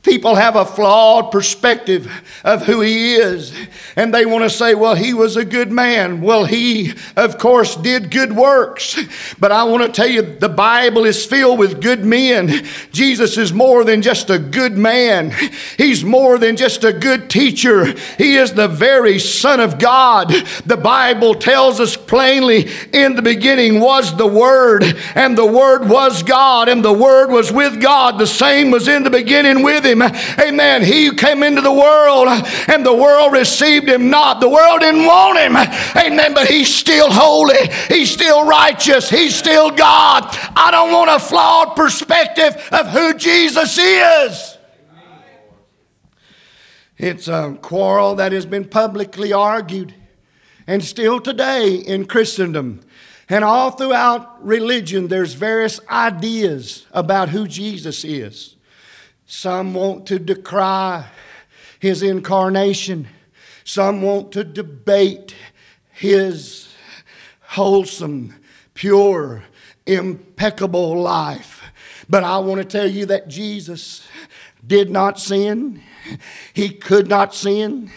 People 0.07 0.35
have 0.35 0.55
a 0.55 0.63
flawed 0.63 1.33
perspective 1.33 2.09
of 2.45 2.65
who 2.65 2.79
he 2.79 3.15
is, 3.15 3.53
and 3.97 4.13
they 4.13 4.25
want 4.25 4.45
to 4.45 4.49
say, 4.49 4.73
well, 4.73 4.95
he 4.95 5.13
was 5.13 5.35
a 5.35 5.43
good 5.43 5.69
man. 5.69 6.21
Well, 6.21 6.45
he, 6.45 6.93
of 7.17 7.37
course, 7.37 7.75
did 7.75 8.09
good 8.09 8.31
works. 8.31 8.97
But 9.37 9.51
I 9.51 9.65
want 9.65 9.83
to 9.83 9.91
tell 9.91 10.07
you, 10.07 10.21
the 10.21 10.47
Bible 10.47 11.03
is 11.03 11.25
filled 11.25 11.59
with 11.59 11.81
good 11.81 12.05
men. 12.05 12.65
Jesus 12.93 13.37
is 13.37 13.51
more 13.51 13.83
than 13.83 14.01
just 14.01 14.29
a 14.29 14.39
good 14.39 14.77
man, 14.77 15.33
he's 15.77 16.05
more 16.05 16.37
than 16.37 16.55
just 16.55 16.85
a 16.85 16.93
good 16.93 17.29
teacher. 17.29 17.93
He 18.17 18.37
is 18.37 18.53
the 18.53 18.69
very 18.69 19.19
Son 19.19 19.59
of 19.59 19.77
God. 19.77 20.29
The 20.65 20.77
Bible 20.77 21.35
tells 21.35 21.81
us 21.81 21.97
plainly 21.97 22.69
in 22.93 23.15
the 23.15 23.21
beginning 23.21 23.81
was 23.81 24.15
the 24.15 24.25
Word, 24.25 24.85
and 25.15 25.37
the 25.37 25.45
Word 25.45 25.89
was 25.89 26.23
God, 26.23 26.69
and 26.69 26.81
the 26.81 26.93
Word 26.93 27.29
was 27.29 27.51
with 27.51 27.81
God. 27.81 28.17
The 28.17 28.25
same 28.25 28.71
was 28.71 28.87
in 28.87 29.03
the 29.03 29.09
beginning 29.09 29.63
with 29.63 29.85
him 29.85 29.96
him. 30.01 30.15
Amen. 30.39 30.83
He 30.83 31.13
came 31.13 31.43
into 31.43 31.61
the 31.61 31.71
world 31.71 32.27
and 32.67 32.85
the 32.85 32.93
world 32.93 33.33
received 33.33 33.89
him 33.89 34.09
not. 34.09 34.39
The 34.39 34.49
world 34.49 34.81
didn't 34.81 35.05
want 35.05 35.39
him. 35.39 35.55
Amen. 35.55 36.33
But 36.33 36.47
he's 36.47 36.73
still 36.73 37.11
holy. 37.11 37.67
He's 37.87 38.11
still 38.11 38.45
righteous. 38.45 39.09
He's 39.09 39.35
still 39.35 39.71
God. 39.71 40.25
I 40.55 40.69
don't 40.71 40.91
want 40.91 41.09
a 41.09 41.19
flawed 41.19 41.75
perspective 41.75 42.55
of 42.71 42.87
who 42.87 43.13
Jesus 43.13 43.77
is. 43.77 44.57
It's 46.97 47.27
a 47.27 47.57
quarrel 47.61 48.15
that 48.15 48.31
has 48.31 48.45
been 48.45 48.67
publicly 48.67 49.31
argued 49.31 49.93
and 50.65 50.83
still 50.83 51.19
today 51.19 51.75
in 51.75 52.05
Christendom. 52.05 52.81
And 53.29 53.43
all 53.43 53.71
throughout 53.71 54.45
religion, 54.45 55.07
there's 55.07 55.33
various 55.33 55.79
ideas 55.89 56.85
about 56.91 57.29
who 57.29 57.47
Jesus 57.47 58.03
is. 58.03 58.56
Some 59.29 59.73
want 59.73 60.05
to 60.07 60.19
decry 60.19 61.05
his 61.79 62.01
incarnation. 62.01 63.09
Some 63.65 64.01
want 64.01 64.31
to 64.31 64.45
debate 64.45 65.35
his 65.91 66.73
wholesome, 67.41 68.35
pure, 68.73 69.43
impeccable 69.85 70.99
life. 70.99 71.61
But 72.09 72.23
I 72.23 72.37
want 72.37 72.61
to 72.61 72.65
tell 72.65 72.89
you 72.89 73.05
that 73.07 73.27
Jesus 73.27 74.07
did 74.65 74.89
not 74.89 75.19
sin. 75.19 75.83
He 76.53 76.69
could 76.69 77.07
not 77.07 77.33
sin. 77.33 77.91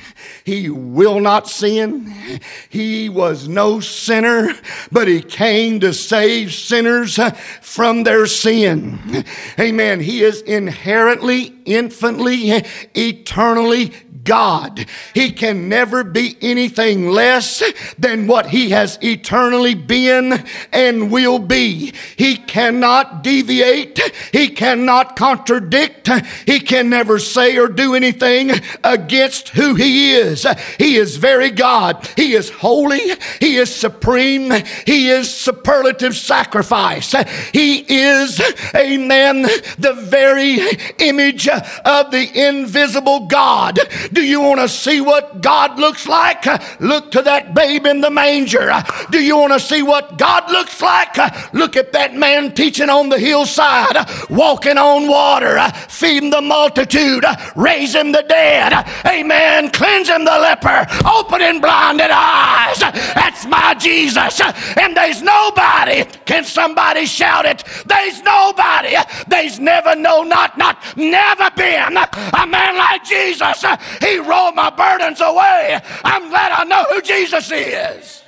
He 0.45 0.69
will 0.69 1.21
not 1.21 1.49
sin. 1.49 2.41
He 2.69 3.09
was 3.09 3.49
no 3.49 3.81
sinner, 3.81 4.53
but 4.93 5.09
he 5.09 5.23
came 5.23 5.81
to 5.81 5.93
save 5.93 6.53
sinners 6.53 7.19
uh, 7.19 7.31
from 7.31 8.05
their 8.05 8.27
sin. 8.27 9.25
Amen. 9.59 10.01
He 10.01 10.23
is 10.23 10.43
inherently, 10.43 11.57
infinitely, 11.71 12.65
eternally 12.95 13.93
God. 14.25 14.87
He 15.15 15.33
can 15.33 15.69
never 15.69 16.05
be 16.05 16.37
anything 16.41 17.11
less 17.11 17.63
than 17.99 18.27
what 18.27 18.47
He 18.47 18.71
has 18.71 18.99
eternally 19.03 19.75
been 19.75 20.45
and 20.73 21.11
will 21.11 21.39
be. 21.39 21.93
He 22.17 22.37
cannot 22.37 23.23
deviate. 23.23 23.99
He 24.33 24.49
cannot 24.49 25.17
contradict. 25.17 26.09
He 26.47 26.61
can 26.61 26.91
never 26.91 27.19
say 27.19 27.57
or 27.57 27.69
do 27.69 27.95
anything 27.95 28.53
against 28.85 29.51
who 29.51 29.75
He 29.75 30.13
is. 30.13 30.47
He 30.79 30.97
is 30.97 31.17
very 31.17 31.51
God. 31.51 32.07
He 32.17 32.35
is 32.35 32.51
holy. 32.51 33.17
He 33.41 33.57
is 33.57 33.75
supreme. 33.75 34.51
He 34.87 35.09
is 35.09 35.33
superlative 35.33 36.17
sacrifice. 36.17 37.15
He 37.53 37.79
is, 37.89 38.41
amen, 38.75 39.43
the 39.79 39.95
very 39.95 40.61
image 40.99 41.49
of 41.85 42.11
the 42.11 42.49
invisible 42.49 43.27
God. 43.27 43.79
Do 44.13 44.23
you 44.23 44.41
want 44.41 44.61
to 44.61 44.69
see 44.69 45.01
what 45.01 45.41
God 45.41 45.79
looks 45.79 46.07
like? 46.07 46.45
Look 46.81 47.11
to 47.13 47.23
that 47.23 47.55
babe 47.55 47.87
in 47.87 48.01
the 48.01 48.11
manger. 48.11 48.73
Do 49.11 49.23
you 49.23 49.37
want 49.37 49.53
to 49.53 49.61
see 49.61 49.83
what 49.83 50.19
God 50.19 50.51
looks 50.51 50.81
like? 50.81 51.17
Look 51.53 51.77
at 51.77 51.93
that 51.93 52.15
man 52.15 52.55
teaching 52.55 52.91
on 52.91 53.09
the 53.09 53.19
hillside, 53.19 53.97
walking 54.29 54.79
on 54.79 55.09
water, 55.09 55.61
feeding 55.89 56.31
the 56.31 56.41
multitude, 56.41 57.25
raising 57.57 58.13
the 58.13 58.23
dead. 58.23 58.73
Amen. 59.07 59.71
Cleansing 59.71 60.25
the 60.25 60.39
leper, 60.39 60.87
opening 61.07 61.61
blinded 61.61 62.11
eyes. 62.11 62.79
That's 62.81 63.47
my 63.47 63.75
Jesus. 63.75 64.41
And 64.77 64.97
there's 64.97 65.23
nobody. 65.23 66.05
Can 66.25 66.45
somebody 66.45 67.07
shout 67.07 67.47
it? 67.47 67.65
There's 67.87 68.23
nobody. 68.23 68.97
There's 69.29 69.59
never, 69.59 69.97
no, 69.97 70.23
not, 70.23 70.59
not, 70.59 70.70
never 71.01 71.51
been 71.57 71.97
a 71.97 72.47
man 72.47 72.77
like 72.77 73.05
Jesus. 73.05 73.65
He 74.01 74.19
rolled 74.19 74.55
my 74.55 74.71
burdens 74.71 75.21
away. 75.21 75.81
I'm 76.05 76.29
glad 76.29 76.53
I 76.53 76.65
know 76.65 76.85
who 76.91 77.03
Jesus 77.03 77.51
is. 77.51 78.23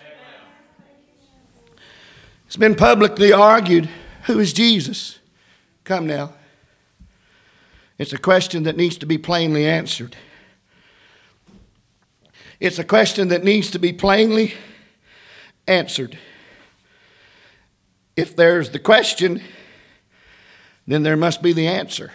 It's 2.46 2.56
been 2.56 2.74
publicly 2.74 3.32
argued 3.32 3.88
who 4.24 4.38
is 4.38 4.52
Jesus? 4.52 5.18
Come 5.84 6.06
now. 6.06 6.34
It's 7.98 8.12
a 8.12 8.18
question 8.18 8.64
that 8.64 8.76
needs 8.76 8.96
to 8.98 9.06
be 9.06 9.18
plainly 9.18 9.66
answered. 9.66 10.16
It's 12.60 12.78
a 12.78 12.84
question 12.84 13.28
that 13.28 13.42
needs 13.42 13.70
to 13.72 13.78
be 13.78 13.92
plainly 13.92 14.54
answered. 15.66 16.16
If 18.16 18.36
there's 18.36 18.70
the 18.70 18.78
question, 18.78 19.42
then 20.86 21.02
there 21.02 21.16
must 21.16 21.42
be 21.42 21.52
the 21.52 21.66
answer. 21.66 22.12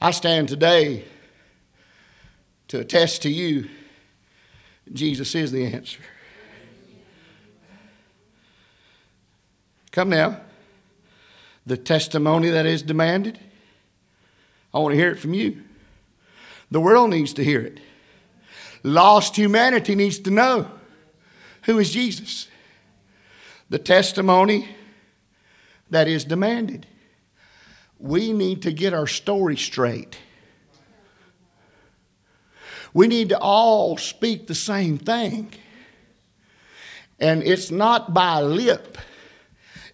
I 0.00 0.10
stand 0.10 0.48
today 0.48 1.04
to 2.68 2.80
attest 2.80 3.22
to 3.22 3.30
you 3.30 3.68
Jesus 4.92 5.34
is 5.34 5.52
the 5.52 5.66
answer. 5.66 6.00
Come 9.90 10.10
now. 10.10 10.40
The 11.64 11.76
testimony 11.76 12.50
that 12.50 12.66
is 12.66 12.82
demanded, 12.82 13.40
I 14.72 14.78
want 14.78 14.92
to 14.92 14.96
hear 14.96 15.10
it 15.10 15.18
from 15.18 15.34
you. 15.34 15.64
The 16.70 16.80
world 16.80 17.10
needs 17.10 17.32
to 17.34 17.44
hear 17.44 17.60
it. 17.60 17.80
Lost 18.84 19.34
humanity 19.34 19.96
needs 19.96 20.18
to 20.20 20.30
know 20.30 20.70
who 21.62 21.78
is 21.80 21.90
Jesus. 21.90 22.46
The 23.68 23.80
testimony 23.80 24.68
that 25.90 26.06
is 26.06 26.24
demanded 26.24 26.86
we 27.98 28.32
need 28.32 28.62
to 28.62 28.72
get 28.72 28.92
our 28.92 29.06
story 29.06 29.56
straight. 29.56 30.18
We 32.92 33.08
need 33.08 33.28
to 33.30 33.38
all 33.38 33.96
speak 33.96 34.46
the 34.46 34.54
same 34.54 34.98
thing. 34.98 35.52
And 37.18 37.42
it's 37.42 37.70
not 37.70 38.12
by 38.12 38.40
lip, 38.40 38.98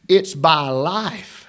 it's 0.09 0.35
by 0.35 0.69
life. 0.69 1.47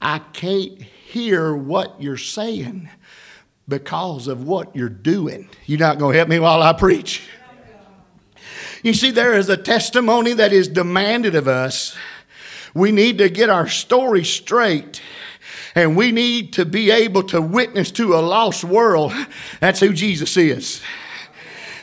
I 0.00 0.18
can't 0.18 0.82
hear 0.82 1.54
what 1.56 2.00
you're 2.00 2.16
saying 2.16 2.90
because 3.68 4.28
of 4.28 4.46
what 4.46 4.76
you're 4.76 4.88
doing. 4.88 5.48
You're 5.66 5.78
not 5.78 5.98
going 5.98 6.12
to 6.12 6.18
help 6.18 6.28
me 6.28 6.38
while 6.38 6.62
I 6.62 6.72
preach. 6.72 7.22
You 8.82 8.94
see, 8.94 9.10
there 9.10 9.34
is 9.34 9.48
a 9.48 9.56
testimony 9.56 10.32
that 10.34 10.52
is 10.52 10.68
demanded 10.68 11.34
of 11.34 11.48
us. 11.48 11.96
We 12.74 12.92
need 12.92 13.18
to 13.18 13.28
get 13.28 13.48
our 13.48 13.66
story 13.66 14.22
straight. 14.24 15.00
And 15.76 15.94
we 15.94 16.10
need 16.10 16.54
to 16.54 16.64
be 16.64 16.90
able 16.90 17.22
to 17.24 17.40
witness 17.40 17.90
to 17.92 18.14
a 18.14 18.20
lost 18.20 18.64
world. 18.64 19.12
That's 19.60 19.78
who 19.78 19.92
Jesus 19.92 20.36
is. 20.36 20.82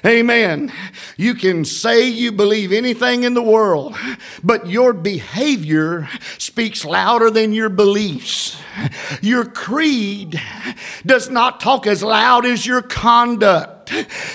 Amen. 0.05 0.73
You 1.15 1.35
can 1.35 1.63
say 1.63 2.09
you 2.09 2.31
believe 2.31 2.73
anything 2.73 3.23
in 3.23 3.35
the 3.35 3.43
world, 3.43 3.95
but 4.43 4.67
your 4.67 4.91
behavior 4.91 6.09
speaks 6.39 6.83
louder 6.83 7.29
than 7.29 7.53
your 7.53 7.69
beliefs. 7.69 8.57
Your 9.21 9.45
creed 9.45 10.41
does 11.05 11.29
not 11.29 11.61
talk 11.61 11.87
as 11.87 12.03
loud 12.03 12.45
as 12.45 12.65
your 12.65 12.81
conduct. 12.81 13.82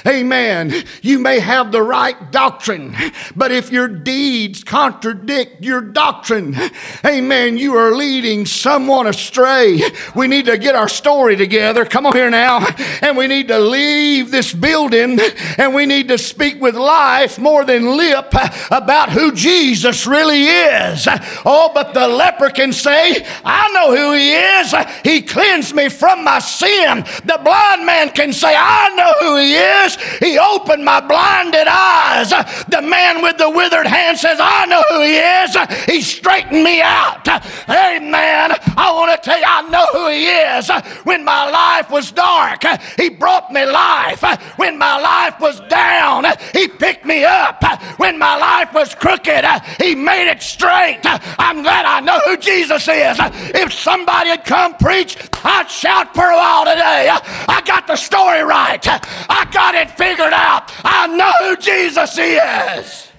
Amen. 0.07 0.73
You 1.03 1.19
may 1.19 1.39
have 1.39 1.73
the 1.73 1.83
right 1.83 2.31
doctrine, 2.31 2.95
but 3.35 3.51
if 3.51 3.71
your 3.71 3.89
deeds 3.89 4.65
contradict 4.65 5.63
your 5.63 5.81
doctrine, 5.81 6.57
amen, 7.05 7.59
you 7.59 7.75
are 7.75 7.95
leading 7.95 8.47
someone 8.47 9.07
astray. 9.07 9.81
We 10.15 10.27
need 10.27 10.47
to 10.47 10.59
get 10.59 10.75
our 10.75 10.89
story 10.89 11.37
together. 11.37 11.85
Come 11.85 12.07
on 12.07 12.13
here 12.13 12.31
now. 12.31 12.67
And 13.03 13.17
we 13.17 13.27
need 13.27 13.49
to 13.49 13.59
leave 13.59 14.31
this 14.31 14.53
building 14.53 15.19
and 15.57 15.75
we 15.75 15.87
need 15.87 16.09
to 16.09 16.19
speak 16.19 16.61
with 16.61 16.75
life 16.75 17.39
more 17.39 17.65
than 17.65 17.97
lip 17.97 18.33
about 18.71 19.11
who 19.11 19.33
Jesus 19.33 20.07
really 20.07 20.45
is. 20.45 21.07
Oh, 21.45 21.71
but 21.73 21.95
the 21.95 22.09
leper 22.09 22.51
can 22.51 22.73
say, 22.73 23.27
I 23.45 23.71
know 23.73 23.95
who 23.95 24.13
he 24.13 24.33
is. 24.33 24.75
He 25.05 25.23
cleansed 25.23 25.75
me 25.75 25.89
from 25.89 26.25
my 26.25 26.39
sin. 26.39 27.05
The 27.25 27.41
blind 27.43 27.87
man 27.87 28.11
can 28.11 28.33
say, 28.33 28.55
I 28.57 28.95
know 28.95 29.13
who 29.21 29.38
he 29.39 29.55
is. 29.55 29.97
He 30.19 30.39
opened 30.39 30.85
my 30.85 31.01
blinded 31.01 31.67
eyes. 31.67 32.31
The 32.69 32.83
man 32.83 33.23
with 33.23 33.39
the 33.39 33.51
withered 33.51 33.87
hand 33.87 34.19
says, 34.19 34.39
I 34.41 34.67
know 34.67 34.83
who 34.91 35.03
he 35.03 35.17
is. 35.17 35.57
He 35.87 36.03
straightened 36.03 36.63
me 36.63 36.81
out. 36.83 37.27
Amen. 37.69 38.53
I 38.77 38.93
want 38.93 39.11
to 39.11 39.31
tell 39.31 39.39
you, 39.39 39.45
I 39.47 39.63
know 39.69 39.87
who 39.93 40.09
he 40.09 40.27
is. 40.27 40.71
When 41.05 41.25
my 41.25 41.51
life 41.51 41.91
was 41.91 42.13
dark, 42.13 42.65
he 42.97 43.09
brought 43.09 43.53
me 43.53 43.65
life. 43.65 44.23
When 44.57 44.79
my 44.79 44.99
life 45.01 45.41
was 45.41 45.61
down, 45.69 46.25
he 46.53 46.69
picked 46.69 47.05
me 47.05 47.25
up. 47.25 47.63
When 47.99 48.19
my 48.19 48.37
life 48.37 48.73
was 48.75 48.95
crooked, 48.95 49.45
he 49.81 49.95
made 49.95 50.31
it 50.31 50.43
straight. 50.43 51.01
I'm 51.05 51.63
glad 51.63 51.85
I 51.85 52.01
know 52.01 52.19
who 52.27 52.37
Jesus 52.37 52.83
is. 52.89 53.17
If 53.55 53.73
somebody 53.73 54.31
had 54.31 54.45
come 54.45 54.75
preach, 54.77 55.17
I'd 55.45 55.71
shout 55.71 56.15
for 56.15 56.25
a 56.25 56.37
while 56.37 56.65
today. 56.65 57.09
I 57.11 57.63
got 57.65 57.87
the 57.87 57.97
story 57.97 58.43
right. 58.43 58.85
I 59.29 59.45
got 59.53 59.75
it 59.75 59.91
figured 59.93 60.33
out. 60.33 60.73
I 60.85 61.07
know 61.09 61.33
who 61.41 61.57
Jesus 61.57 62.17
is. 62.19 63.13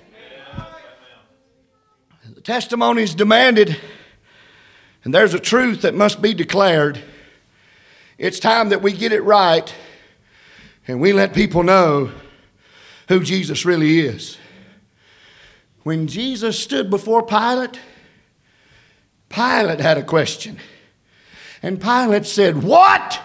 The 2.34 2.42
testimony 2.42 3.04
is 3.04 3.14
demanded, 3.14 3.78
and 5.04 5.14
there's 5.14 5.34
a 5.34 5.40
truth 5.40 5.82
that 5.84 5.94
must 5.94 6.22
be 6.22 6.34
declared. 6.34 7.02
It's 8.18 8.40
time 8.40 8.70
that 8.70 8.82
we 8.82 8.92
get 8.92 9.14
it 9.14 9.22
right 9.22 9.74
and 10.90 11.00
we 11.00 11.14
let 11.14 11.36
people 11.36 11.62
know 11.62 12.12
who 13.08 13.24
Jesus 13.24 13.64
really 13.64 14.00
is. 14.00 14.40
When 15.84 16.08
Jesus 16.08 16.60
stood 16.60 16.90
before 16.90 17.24
Pilate, 17.24 17.80
Pilate 19.30 19.80
had 19.80 20.00
a 20.00 20.04
question. 20.04 20.58
And 21.62 21.80
Pilate 21.80 22.26
said, 22.26 22.64
What 22.64 23.22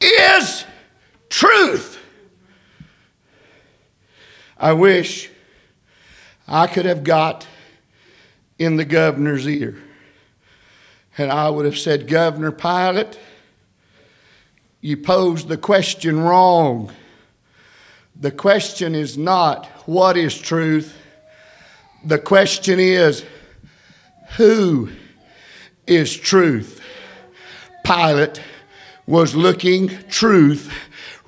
is 0.00 0.64
truth. 1.30 1.98
I 4.58 4.74
wish 4.74 5.30
I 6.46 6.66
could 6.66 6.84
have 6.84 7.02
got 7.02 7.46
in 8.58 8.76
the 8.76 8.84
governor's 8.84 9.48
ear. 9.48 9.78
And 11.16 11.32
I 11.32 11.48
would 11.48 11.64
have 11.64 11.78
said, 11.78 12.06
Governor 12.06 12.52
Pilate, 12.52 13.18
you 14.82 14.96
posed 14.96 15.48
the 15.48 15.56
question 15.56 16.20
wrong. 16.20 16.92
The 18.20 18.30
question 18.30 18.94
is 18.94 19.16
not 19.16 19.66
what 19.86 20.16
is 20.16 20.36
truth. 20.36 20.96
The 22.04 22.18
question 22.18 22.78
is 22.80 23.24
who 24.36 24.90
is 25.86 26.14
truth? 26.14 26.80
Pilate 27.84 28.40
was 29.06 29.34
looking 29.34 29.88
truth 30.08 30.72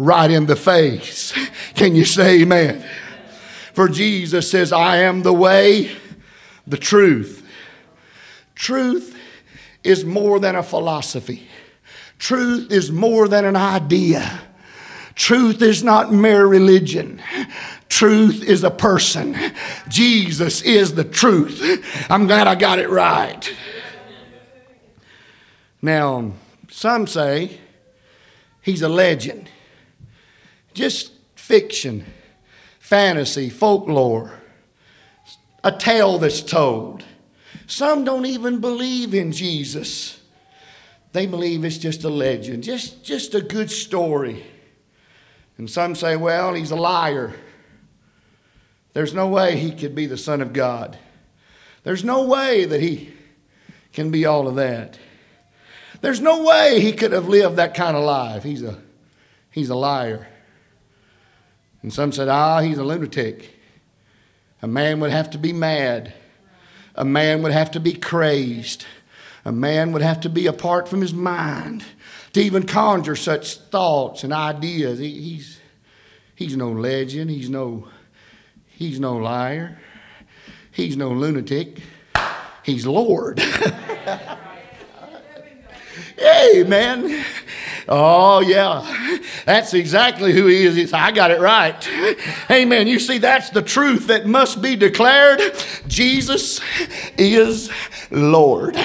right 0.05 0.31
in 0.31 0.47
the 0.47 0.57
face. 0.57 1.33
Can 1.75 1.95
you 1.95 2.05
say 2.05 2.43
amen? 2.43 2.85
For 3.73 3.89
Jesus 3.89 4.51
says, 4.51 4.73
I 4.73 4.99
am 4.99 5.23
the 5.23 5.33
way, 5.33 5.91
the 6.67 6.77
truth. 6.77 7.47
Truth 8.55 9.17
is 9.83 10.05
more 10.05 10.39
than 10.39 10.57
a 10.57 10.63
philosophy, 10.63 11.49
truth 12.19 12.71
is 12.71 12.93
more 12.93 13.29
than 13.29 13.45
an 13.45 13.57
idea. 13.57 14.41
Truth 15.15 15.61
is 15.61 15.85
not 15.85 16.11
mere 16.11 16.47
religion. 16.47 17.21
Truth 17.91 18.43
is 18.43 18.65
a 18.65 18.71
person. 18.71 19.37
Jesus 19.89 20.63
is 20.63 20.95
the 20.95 21.05
truth. 21.05 21.61
I'm 22.09 22.27
glad 22.27 22.47
I 22.47 22.55
got 22.55 22.79
it 22.79 22.89
right. 22.89 23.55
Now, 25.83 26.33
some 26.71 27.07
say 27.07 27.59
he's 28.63 28.81
a 28.81 28.89
legend 28.89 29.51
just 30.75 31.13
fiction, 31.35 32.05
fantasy, 32.79 33.51
folklore, 33.51 34.33
a 35.65 35.73
tale 35.73 36.19
that's 36.19 36.43
told. 36.43 37.05
Some 37.67 38.05
don't 38.05 38.27
even 38.27 38.61
believe 38.61 39.15
in 39.15 39.33
Jesus. 39.33 40.21
They 41.13 41.27
believe 41.27 41.65
it's 41.65 41.79
just 41.79 42.05
a 42.05 42.09
legend, 42.09 42.65
just, 42.65 43.05
just 43.05 43.35
a 43.35 43.41
good 43.41 43.71
story. 43.71 44.45
And 45.59 45.71
some 45.71 45.95
say, 45.95 46.17
well, 46.17 46.55
he's 46.55 46.71
a 46.71 46.77
liar. 46.77 47.35
There's 48.95 49.15
no 49.15 49.29
way 49.29 49.57
he 49.57 49.73
could 49.73 49.95
be 49.95 50.07
the 50.07 50.17
Son 50.17 50.41
of 50.41 50.53
God. 50.53 50.99
There's 51.85 52.05
no 52.05 52.25
way 52.25 52.65
that 52.65 52.81
he 52.81 53.13
can 53.93 54.11
be 54.11 54.25
all 54.25 54.49
of 54.49 54.57
that. 54.57 54.99
There's 56.01 56.21
no 56.21 56.43
way 56.43 56.81
he 56.81 56.93
could 56.93 57.13
have 57.13 57.29
lived 57.29 57.57
that 57.57 57.75
kind 57.75 57.97
of 57.97 58.05
life. 58.05 58.43
He's 58.43 58.63
a, 58.63 58.79
he's 59.51 59.71
a 59.71 59.75
liar. 59.75 60.27
And 61.83 61.93
some 61.93 62.13
said, 62.13 62.29
ah, 62.29 62.61
he's 62.61 62.79
a 62.79 62.85
lunatic. 62.85 63.51
A 64.63 64.69
man 64.69 65.01
would 65.01 65.11
have 65.11 65.31
to 65.31 65.39
be 65.39 65.53
mad. 65.53 66.15
A 66.95 67.05
man 67.05 67.43
would 67.43 67.53
have 67.53 67.73
to 67.73 67.81
be 67.81 67.95
crazed. 67.95 68.87
A 69.45 69.51
man 69.51 69.91
would 69.93 70.03
have 70.03 70.21
to 70.21 70.29
be 70.29 70.47
apart 70.47 70.89
from 70.89 71.01
his 71.01 71.13
mind 71.13 71.85
to 72.33 72.41
even 72.41 72.65
conjure 72.65 73.17
such 73.17 73.57
thoughts 73.57 74.23
and 74.23 74.33
ideas. 74.33 75.01
He, 75.01 75.11
he's, 75.21 75.59
he's 76.37 76.57
no 76.57 76.71
legend. 76.71 77.31
He's 77.31 77.51
no, 77.51 77.89
he's 78.69 79.01
no 79.01 79.17
liar. 79.17 79.81
He's 80.71 80.97
no 80.97 81.11
lunatic. 81.11 81.81
He's 82.63 82.87
Lord. 82.87 83.43
Amen. 86.55 87.25
Oh, 87.89 88.41
yeah. 88.41 89.02
That's 89.45 89.75
exactly 89.75 90.33
who 90.33 90.47
he 90.47 90.65
is. 90.65 90.93
I 90.93 91.13
got 91.13 91.31
it 91.31 91.41
right. 91.41 91.77
Amen. 92.51 92.87
You 92.87 92.99
see, 92.99 93.19
that's 93.19 93.51
the 93.51 93.63
truth 93.63 94.07
that 94.09 94.27
must 94.27 94.63
be 94.63 94.77
declared. 94.77 95.41
Jesus 95.87 96.61
is 97.17 97.71
Lord. 98.11 98.77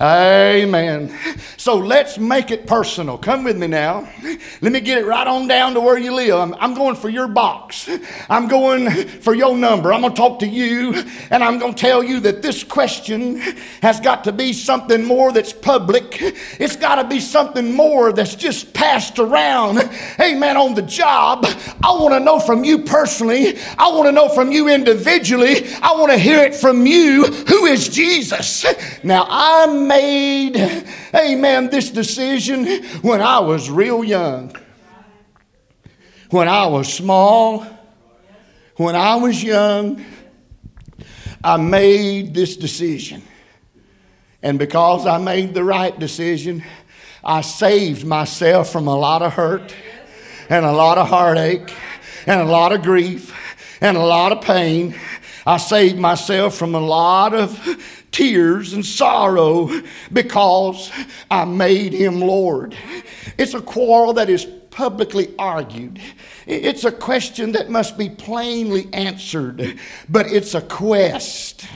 Amen. 0.00 1.12
So 1.56 1.74
let's 1.74 2.18
make 2.18 2.52
it 2.52 2.68
personal. 2.68 3.18
Come 3.18 3.42
with 3.42 3.58
me 3.58 3.66
now. 3.66 4.08
Let 4.60 4.70
me 4.70 4.80
get 4.80 4.98
it 4.98 5.06
right 5.06 5.26
on 5.26 5.48
down 5.48 5.74
to 5.74 5.80
where 5.80 5.98
you 5.98 6.14
live. 6.14 6.36
I'm, 6.36 6.54
I'm 6.54 6.74
going 6.74 6.94
for 6.94 7.08
your 7.08 7.26
box. 7.26 7.90
I'm 8.30 8.46
going 8.46 8.90
for 9.08 9.34
your 9.34 9.56
number. 9.56 9.92
I'm 9.92 10.02
going 10.02 10.14
to 10.14 10.16
talk 10.16 10.38
to 10.38 10.46
you 10.46 10.94
and 11.30 11.42
I'm 11.42 11.58
going 11.58 11.74
to 11.74 11.80
tell 11.80 12.04
you 12.04 12.20
that 12.20 12.42
this 12.42 12.62
question 12.62 13.40
has 13.82 13.98
got 13.98 14.22
to 14.24 14.32
be 14.32 14.52
something 14.52 15.04
more 15.04 15.32
that's 15.32 15.52
public. 15.52 16.18
It's 16.60 16.76
got 16.76 17.02
to 17.02 17.08
be 17.08 17.18
something 17.18 17.74
more 17.74 18.12
that's 18.12 18.36
just 18.36 18.72
passed 18.72 19.18
around. 19.18 19.78
Amen. 20.20 20.56
On 20.56 20.74
the 20.74 20.82
job. 20.82 21.44
I 21.44 21.90
want 21.90 22.14
to 22.14 22.20
know 22.20 22.38
from 22.38 22.62
you 22.62 22.84
personally. 22.84 23.58
I 23.76 23.88
want 23.88 24.06
to 24.06 24.12
know 24.12 24.28
from 24.28 24.52
you 24.52 24.68
individually. 24.68 25.68
I 25.82 25.92
want 25.94 26.12
to 26.12 26.18
hear 26.18 26.38
it 26.44 26.54
from 26.54 26.86
you. 26.86 27.24
Who 27.24 27.66
is 27.66 27.88
Jesus? 27.88 28.64
Now, 29.02 29.26
I'm 29.28 29.87
made, 29.88 30.84
amen, 31.14 31.70
this 31.70 31.90
decision 31.90 32.66
when 33.02 33.20
I 33.20 33.40
was 33.40 33.70
real 33.70 34.04
young. 34.04 34.54
When 36.30 36.46
I 36.46 36.66
was 36.66 36.92
small, 36.92 37.66
when 38.76 38.94
I 38.94 39.16
was 39.16 39.42
young, 39.42 40.04
I 41.42 41.56
made 41.56 42.34
this 42.34 42.56
decision. 42.56 43.22
And 44.42 44.58
because 44.58 45.06
I 45.06 45.18
made 45.18 45.54
the 45.54 45.64
right 45.64 45.98
decision, 45.98 46.62
I 47.24 47.40
saved 47.40 48.06
myself 48.06 48.70
from 48.70 48.86
a 48.86 48.96
lot 48.96 49.22
of 49.22 49.32
hurt 49.32 49.74
and 50.48 50.64
a 50.64 50.72
lot 50.72 50.98
of 50.98 51.08
heartache 51.08 51.74
and 52.26 52.40
a 52.40 52.44
lot 52.44 52.72
of 52.72 52.82
grief 52.82 53.34
and 53.80 53.96
a 53.96 54.04
lot 54.04 54.32
of 54.32 54.42
pain. 54.42 54.94
I 55.48 55.56
saved 55.56 55.98
myself 55.98 56.56
from 56.56 56.74
a 56.74 56.78
lot 56.78 57.32
of 57.32 57.58
tears 58.10 58.74
and 58.74 58.84
sorrow 58.84 59.70
because 60.12 60.92
I 61.30 61.46
made 61.46 61.94
him 61.94 62.20
Lord. 62.20 62.76
It's 63.38 63.54
a 63.54 63.62
quarrel 63.62 64.12
that 64.12 64.28
is 64.28 64.46
publicly 64.78 65.34
argued. 65.40 65.98
It's 66.46 66.84
a 66.84 66.92
question 66.92 67.50
that 67.52 67.68
must 67.68 67.98
be 67.98 68.08
plainly 68.08 68.88
answered, 68.92 69.76
but 70.08 70.30
it's 70.30 70.54
a 70.54 70.60
quest 70.60 71.66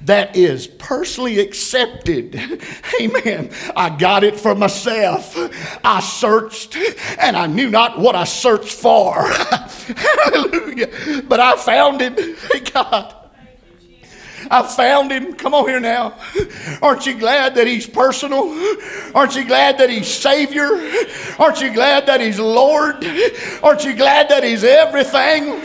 that 0.00 0.34
is 0.34 0.66
personally 0.66 1.40
accepted. 1.40 2.40
Amen. 3.02 3.50
I 3.76 3.94
got 3.94 4.24
it 4.24 4.40
for 4.40 4.54
myself. 4.54 5.36
I 5.84 6.00
searched 6.00 6.74
and 7.20 7.36
I 7.36 7.46
knew 7.48 7.68
not 7.68 7.98
what 7.98 8.16
I 8.16 8.24
searched 8.24 8.72
for. 8.72 9.12
Hallelujah. 9.24 11.22
But 11.28 11.40
I 11.40 11.54
found 11.56 12.00
it. 12.00 12.38
Thank 12.38 12.72
God. 12.72 13.17
I 14.50 14.62
found 14.62 15.12
him. 15.12 15.34
Come 15.34 15.54
on 15.54 15.68
here 15.68 15.80
now. 15.80 16.18
Aren't 16.80 17.06
you 17.06 17.18
glad 17.18 17.54
that 17.56 17.66
he's 17.66 17.86
personal? 17.86 18.48
Aren't 19.14 19.36
you 19.36 19.44
glad 19.44 19.78
that 19.78 19.90
he's 19.90 20.08
Savior? 20.08 20.68
Aren't 21.38 21.60
you 21.60 21.72
glad 21.72 22.06
that 22.06 22.20
he's 22.20 22.38
Lord? 22.38 23.04
Aren't 23.62 23.84
you 23.84 23.94
glad 23.94 24.30
that 24.30 24.44
he's 24.44 24.64
everything? 24.64 25.60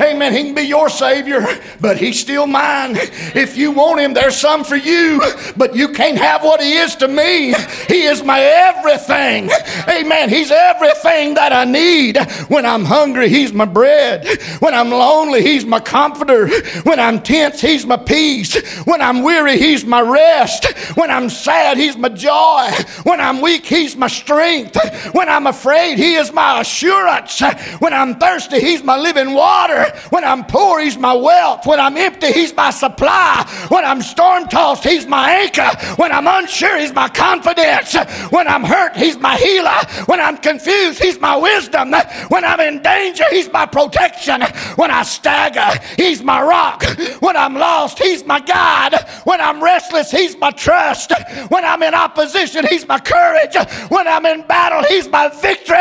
Amen. 0.00 0.32
He 0.32 0.44
can 0.44 0.54
be 0.54 0.62
your 0.62 0.88
Savior, 0.88 1.44
but 1.80 1.96
he's 1.96 2.20
still 2.20 2.46
mine. 2.46 2.92
If 3.34 3.56
you 3.56 3.72
want 3.72 4.00
him, 4.00 4.14
there's 4.14 4.36
some 4.36 4.62
for 4.62 4.76
you, 4.76 5.20
but 5.56 5.74
you 5.74 5.88
can't 5.88 6.18
have 6.18 6.44
what 6.44 6.60
he 6.60 6.74
is 6.74 6.94
to 6.96 7.08
me. 7.08 7.54
He 7.88 8.02
is 8.02 8.22
my 8.22 8.40
everything. 8.40 9.50
Amen. 9.88 10.28
He's 10.28 10.50
everything 10.50 11.34
that 11.34 11.52
I 11.52 11.64
need. 11.64 12.18
When 12.48 12.64
I'm 12.64 12.84
hungry, 12.84 13.28
he's 13.28 13.52
my 13.52 13.64
bread. 13.64 14.26
When 14.60 14.74
I'm 14.74 14.90
lonely, 14.90 15.42
he's 15.42 15.64
my 15.64 15.80
comforter. 15.80 16.48
When 16.82 17.00
I'm 17.00 17.20
tense, 17.20 17.60
he's 17.60 17.84
my 17.84 17.96
peace 17.96 18.27
peace. 18.28 18.54
When 18.84 19.00
I'm 19.00 19.22
weary, 19.22 19.58
He's 19.58 19.84
my 19.84 20.00
rest. 20.00 20.64
When 20.96 21.10
I'm 21.10 21.30
sad, 21.30 21.76
He's 21.78 21.96
my 21.96 22.10
joy. 22.10 22.70
When 23.04 23.20
I'm 23.20 23.40
weak, 23.40 23.64
He's 23.64 23.96
my 23.96 24.08
strength. 24.08 24.76
When 25.14 25.28
I'm 25.28 25.46
afraid, 25.46 25.98
He 25.98 26.14
is 26.14 26.32
my 26.32 26.60
assurance. 26.60 27.40
When 27.78 27.92
I'm 27.92 28.18
thirsty, 28.18 28.60
He's 28.60 28.82
my 28.82 28.96
living 28.96 29.32
water. 29.34 29.84
When 30.10 30.24
I'm 30.24 30.44
poor, 30.44 30.80
He's 30.80 30.98
my 30.98 31.14
wealth. 31.14 31.66
When 31.66 31.80
I'm 31.80 31.96
empty, 31.96 32.32
He's 32.32 32.54
my 32.54 32.70
supply. 32.70 33.48
When 33.68 33.84
I'm 33.84 34.02
storm 34.02 34.48
tossed, 34.48 34.84
He's 34.84 35.06
my 35.06 35.30
anchor. 35.30 35.70
When 35.96 36.12
I'm 36.12 36.26
unsure, 36.26 36.78
He's 36.78 36.94
my 36.94 37.08
confidence. 37.08 37.94
When 38.30 38.46
I'm 38.46 38.64
hurt, 38.64 38.96
He's 38.96 39.18
my 39.18 39.36
healer. 39.36 39.80
When 40.06 40.20
I'm 40.20 40.36
confused, 40.36 41.02
He's 41.02 41.18
my 41.20 41.36
wisdom. 41.36 41.92
When 42.28 42.44
I'm 42.44 42.60
in 42.60 42.82
danger, 42.82 43.24
He's 43.30 43.50
my 43.50 43.66
protection. 43.66 44.42
When 44.76 44.90
I 44.90 45.02
stagger, 45.02 45.80
He's 45.96 46.22
my 46.22 46.42
rock. 46.42 46.84
When 47.20 47.36
I'm 47.36 47.54
lost, 47.54 47.98
He's 47.98 48.17
my 48.24 48.40
God. 48.40 48.94
When 49.24 49.40
I'm 49.40 49.62
restless, 49.62 50.10
He's 50.10 50.36
my 50.36 50.50
trust. 50.50 51.12
When 51.48 51.64
I'm 51.64 51.82
in 51.82 51.94
opposition, 51.94 52.66
He's 52.68 52.86
my 52.86 52.98
courage. 52.98 53.56
When 53.88 54.06
I'm 54.06 54.26
in 54.26 54.46
battle, 54.46 54.82
He's 54.88 55.08
my 55.08 55.28
victory. 55.28 55.76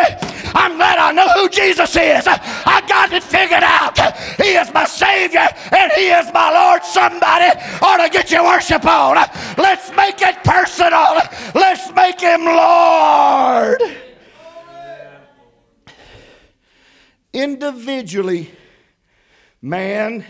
I'm 0.54 0.76
glad 0.78 0.98
I 0.98 1.12
know 1.12 1.28
who 1.30 1.50
Jesus 1.50 1.96
is. 1.96 2.26
I 2.28 2.84
got 2.88 3.12
it 3.12 3.24
figured 3.24 3.64
out. 3.64 3.98
He 4.38 4.56
is 4.56 4.74
my 4.74 4.86
Savior 4.86 5.48
and 5.72 5.92
He 5.94 6.10
is 6.10 6.32
my 6.34 6.52
Lord. 6.52 6.84
Somebody 6.84 7.60
ought 7.82 8.04
to 8.04 8.10
get 8.10 8.32
your 8.32 8.44
worship 8.44 8.86
on. 8.86 9.16
Let's 9.58 9.92
make 9.96 10.22
it 10.22 10.44
personal. 10.44 11.22
Let's 11.54 11.92
make 11.94 12.20
Him 12.20 12.46
Lord. 12.46 13.82
Individually, 17.34 18.52
man 19.62 20.26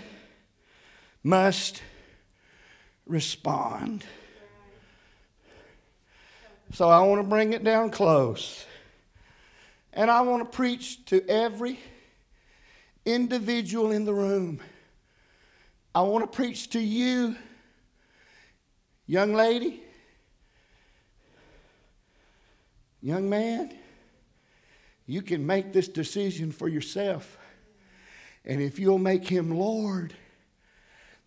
must 1.23 1.81
respond. 3.07 4.03
So 6.73 6.89
I 6.89 6.99
want 7.01 7.21
to 7.21 7.27
bring 7.27 7.53
it 7.53 7.63
down 7.63 7.89
close. 7.89 8.65
And 9.93 10.11
I 10.11 10.21
want 10.21 10.43
to 10.49 10.55
preach 10.55 11.03
to 11.05 11.27
every 11.27 11.79
individual 13.05 13.91
in 13.91 14.05
the 14.05 14.13
room. 14.13 14.59
I 15.95 16.01
want 16.01 16.29
to 16.29 16.35
preach 16.35 16.69
to 16.71 16.79
you, 16.79 17.35
young 19.07 19.33
lady, 19.33 19.81
young 23.01 23.29
man. 23.29 23.73
You 25.07 25.21
can 25.21 25.45
make 25.47 25.71
this 25.71 25.87
decision 25.87 26.51
for 26.51 26.67
yourself. 26.67 27.37
And 28.45 28.61
if 28.61 28.77
you'll 28.77 28.99
make 28.99 29.27
him 29.27 29.57
Lord, 29.57 30.13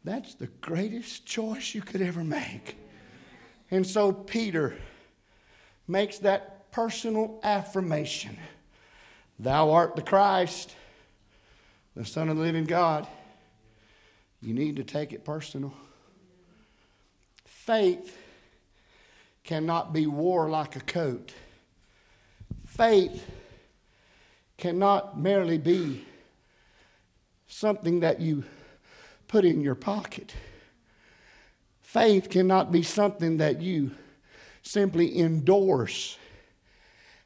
that's 0.04 0.34
the 0.34 0.46
greatest 0.60 1.26
choice 1.26 1.74
you 1.74 1.82
could 1.82 2.00
ever 2.00 2.24
make. 2.24 2.76
And 3.70 3.86
so 3.86 4.12
Peter 4.12 4.76
makes 5.86 6.18
that 6.18 6.72
personal 6.72 7.40
affirmation 7.42 8.36
Thou 9.38 9.70
art 9.70 9.96
the 9.96 10.02
Christ, 10.02 10.74
the 11.96 12.04
Son 12.04 12.28
of 12.28 12.36
the 12.36 12.42
living 12.42 12.64
God. 12.64 13.06
You 14.42 14.52
need 14.52 14.76
to 14.76 14.84
take 14.84 15.14
it 15.14 15.24
personal. 15.24 15.72
Faith 17.46 18.18
cannot 19.42 19.94
be 19.94 20.06
wore 20.06 20.50
like 20.50 20.76
a 20.76 20.80
coat. 20.80 21.32
Faith 22.66 23.24
cannot 24.58 25.18
merely 25.18 25.56
be 25.56 26.04
something 27.46 28.00
that 28.00 28.20
you 28.20 28.44
put 29.30 29.44
in 29.44 29.60
your 29.60 29.76
pocket. 29.76 30.34
Faith 31.80 32.28
cannot 32.28 32.72
be 32.72 32.82
something 32.82 33.36
that 33.36 33.62
you 33.62 33.92
simply 34.60 35.16
endorse 35.16 36.18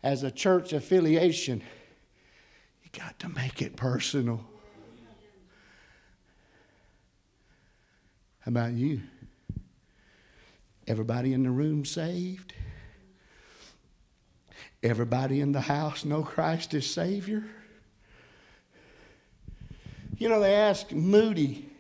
as 0.03 0.23
a 0.23 0.31
church 0.31 0.75
affiliation. 0.75 1.63
You 2.83 2.91
got 3.01 3.19
to 3.21 3.31
make 3.31 3.63
it 3.63 3.75
personal. 3.75 4.45
How 8.41 8.51
about 8.51 8.75
you? 8.75 9.01
Everybody 10.87 11.33
in 11.33 11.43
the 11.43 11.51
room 11.51 11.87
saved? 11.87 12.53
Everybody 14.83 15.41
in 15.41 15.53
the 15.53 15.63
house 15.63 16.05
know 16.05 16.23
Christ 16.23 16.75
is 16.75 16.85
Savior? 16.85 17.45
You 20.19 20.29
know, 20.29 20.41
they 20.41 20.55
asked 20.55 20.93
Moody, 20.93 21.71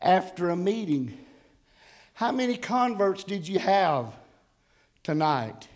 after 0.00 0.48
a 0.50 0.56
meeting. 0.56 1.18
How 2.14 2.32
many 2.32 2.56
converts 2.56 3.24
did 3.24 3.48
you 3.48 3.58
have 3.58 4.12
tonight? 5.02 5.68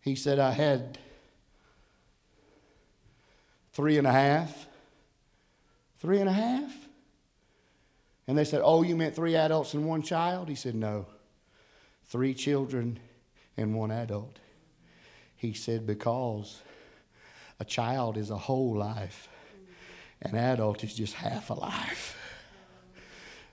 He 0.00 0.14
said, 0.14 0.38
I 0.38 0.52
had 0.52 0.98
three 3.72 3.98
and 3.98 4.06
a 4.06 4.12
half. 4.12 4.66
Three 5.98 6.20
and 6.20 6.28
a 6.28 6.32
half? 6.32 6.72
And 8.26 8.36
they 8.36 8.44
said, 8.44 8.60
Oh, 8.64 8.82
you 8.82 8.96
meant 8.96 9.14
three 9.14 9.36
adults 9.36 9.74
and 9.74 9.86
one 9.86 10.02
child? 10.02 10.48
He 10.48 10.54
said, 10.54 10.74
No, 10.74 11.06
three 12.04 12.34
children 12.34 12.98
and 13.56 13.74
one 13.74 13.90
adult. 13.90 14.38
He 15.36 15.52
said, 15.52 15.86
Because 15.86 16.62
a 17.60 17.64
child 17.64 18.16
is 18.16 18.30
a 18.30 18.36
whole 18.36 18.76
life, 18.76 19.28
an 20.22 20.34
adult 20.34 20.82
is 20.84 20.94
just 20.94 21.14
half 21.14 21.50
a 21.50 21.54
life. 21.54 22.16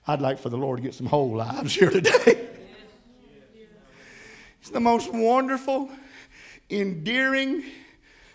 I'd 0.06 0.20
like 0.20 0.38
for 0.38 0.50
the 0.50 0.56
Lord 0.56 0.78
to 0.78 0.82
get 0.82 0.94
some 0.94 1.06
whole 1.06 1.34
lives 1.34 1.74
here 1.74 1.90
today. 1.90 2.48
It's 4.60 4.70
the 4.70 4.80
most 4.80 5.12
wonderful, 5.12 5.90
endearing 6.70 7.64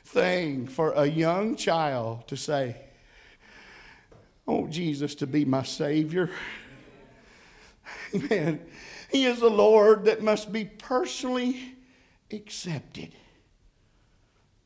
thing 0.05 0.67
for 0.67 0.91
a 0.91 1.07
young 1.07 1.55
child 1.55 2.27
to 2.27 2.37
say, 2.37 2.75
I 4.47 4.51
want 4.51 4.69
Jesus, 4.69 5.15
to 5.15 5.25
be 5.25 5.45
my 5.45 5.63
Savior. 5.63 6.29
Amen. 8.13 8.61
He 9.11 9.25
is 9.25 9.39
the 9.39 9.49
Lord 9.49 10.05
that 10.05 10.21
must 10.21 10.53
be 10.53 10.65
personally 10.65 11.75
accepted. 12.31 13.11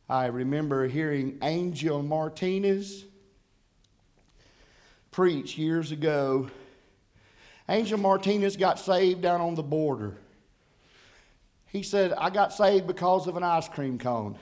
I 0.09 0.25
remember 0.25 0.87
hearing 0.87 1.37
Angel 1.41 2.03
Martinez 2.03 3.05
preach 5.11 5.57
years 5.57 5.93
ago 5.93 6.49
Angel 7.69 7.97
Martinez 7.97 8.57
got 8.57 8.79
saved 8.79 9.21
down 9.21 9.41
on 9.41 9.55
the 9.55 9.63
border. 9.63 10.17
He 11.67 11.81
said, 11.81 12.13
I 12.13 12.29
got 12.29 12.53
saved 12.53 12.87
because 12.87 13.27
of 13.27 13.37
an 13.37 13.43
ice 13.43 13.67
cream 13.67 13.97
cone. 13.97 14.37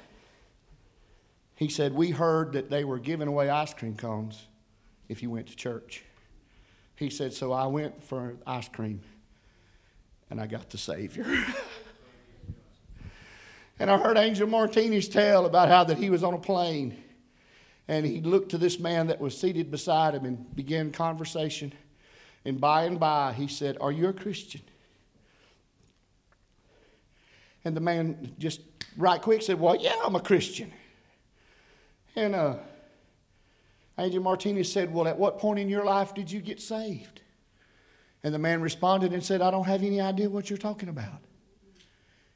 He 1.55 1.69
said, 1.69 1.93
We 1.93 2.09
heard 2.09 2.53
that 2.53 2.69
they 2.69 2.83
were 2.83 2.99
giving 2.99 3.27
away 3.27 3.49
ice 3.49 3.73
cream 3.73 3.95
cones 3.95 4.47
if 5.07 5.21
you 5.21 5.29
went 5.29 5.47
to 5.47 5.55
church. 5.55 6.03
He 6.95 7.09
said, 7.09 7.33
So 7.33 7.51
I 7.51 7.67
went 7.67 8.03
for 8.03 8.35
ice 8.45 8.67
cream 8.67 9.01
and 10.29 10.41
I 10.41 10.47
got 10.47 10.69
the 10.71 10.77
Savior. 10.77 11.25
and 13.79 13.91
I 13.91 13.97
heard 13.97 14.17
Angel 14.17 14.47
Martinez 14.47 15.07
tell 15.07 15.45
about 15.45 15.69
how 15.69 15.83
that 15.83 15.97
he 15.97 16.09
was 16.09 16.23
on 16.23 16.33
a 16.33 16.39
plane 16.39 16.97
and 17.87 18.05
he 18.05 18.21
looked 18.21 18.51
to 18.51 18.57
this 18.57 18.79
man 18.79 19.07
that 19.07 19.19
was 19.19 19.37
seated 19.37 19.69
beside 19.69 20.15
him 20.15 20.25
and 20.25 20.55
began 20.55 20.91
conversation. 20.91 21.73
And 22.43 22.59
by 22.59 22.85
and 22.85 22.99
by, 22.99 23.33
he 23.33 23.47
said, 23.47 23.77
Are 23.79 23.91
you 23.91 24.07
a 24.07 24.13
Christian? 24.13 24.61
And 27.63 27.75
the 27.75 27.81
man 27.81 28.33
just 28.39 28.61
right 28.97 29.21
quick 29.21 29.41
said, 29.41 29.59
Well, 29.59 29.75
yeah, 29.75 29.95
I'm 30.03 30.15
a 30.15 30.21
Christian. 30.21 30.71
And 32.15 32.35
uh, 32.35 32.55
Angel 33.97 34.23
Martinez 34.23 34.71
said, 34.71 34.93
Well, 34.93 35.07
at 35.07 35.17
what 35.17 35.37
point 35.37 35.59
in 35.59 35.69
your 35.69 35.85
life 35.85 36.13
did 36.13 36.31
you 36.31 36.41
get 36.41 36.59
saved? 36.59 37.21
And 38.23 38.33
the 38.33 38.39
man 38.39 38.61
responded 38.61 39.13
and 39.13 39.23
said, 39.23 39.41
I 39.41 39.51
don't 39.51 39.65
have 39.65 39.83
any 39.83 39.99
idea 39.99 40.29
what 40.29 40.49
you're 40.49 40.57
talking 40.57 40.89
about. 40.89 41.21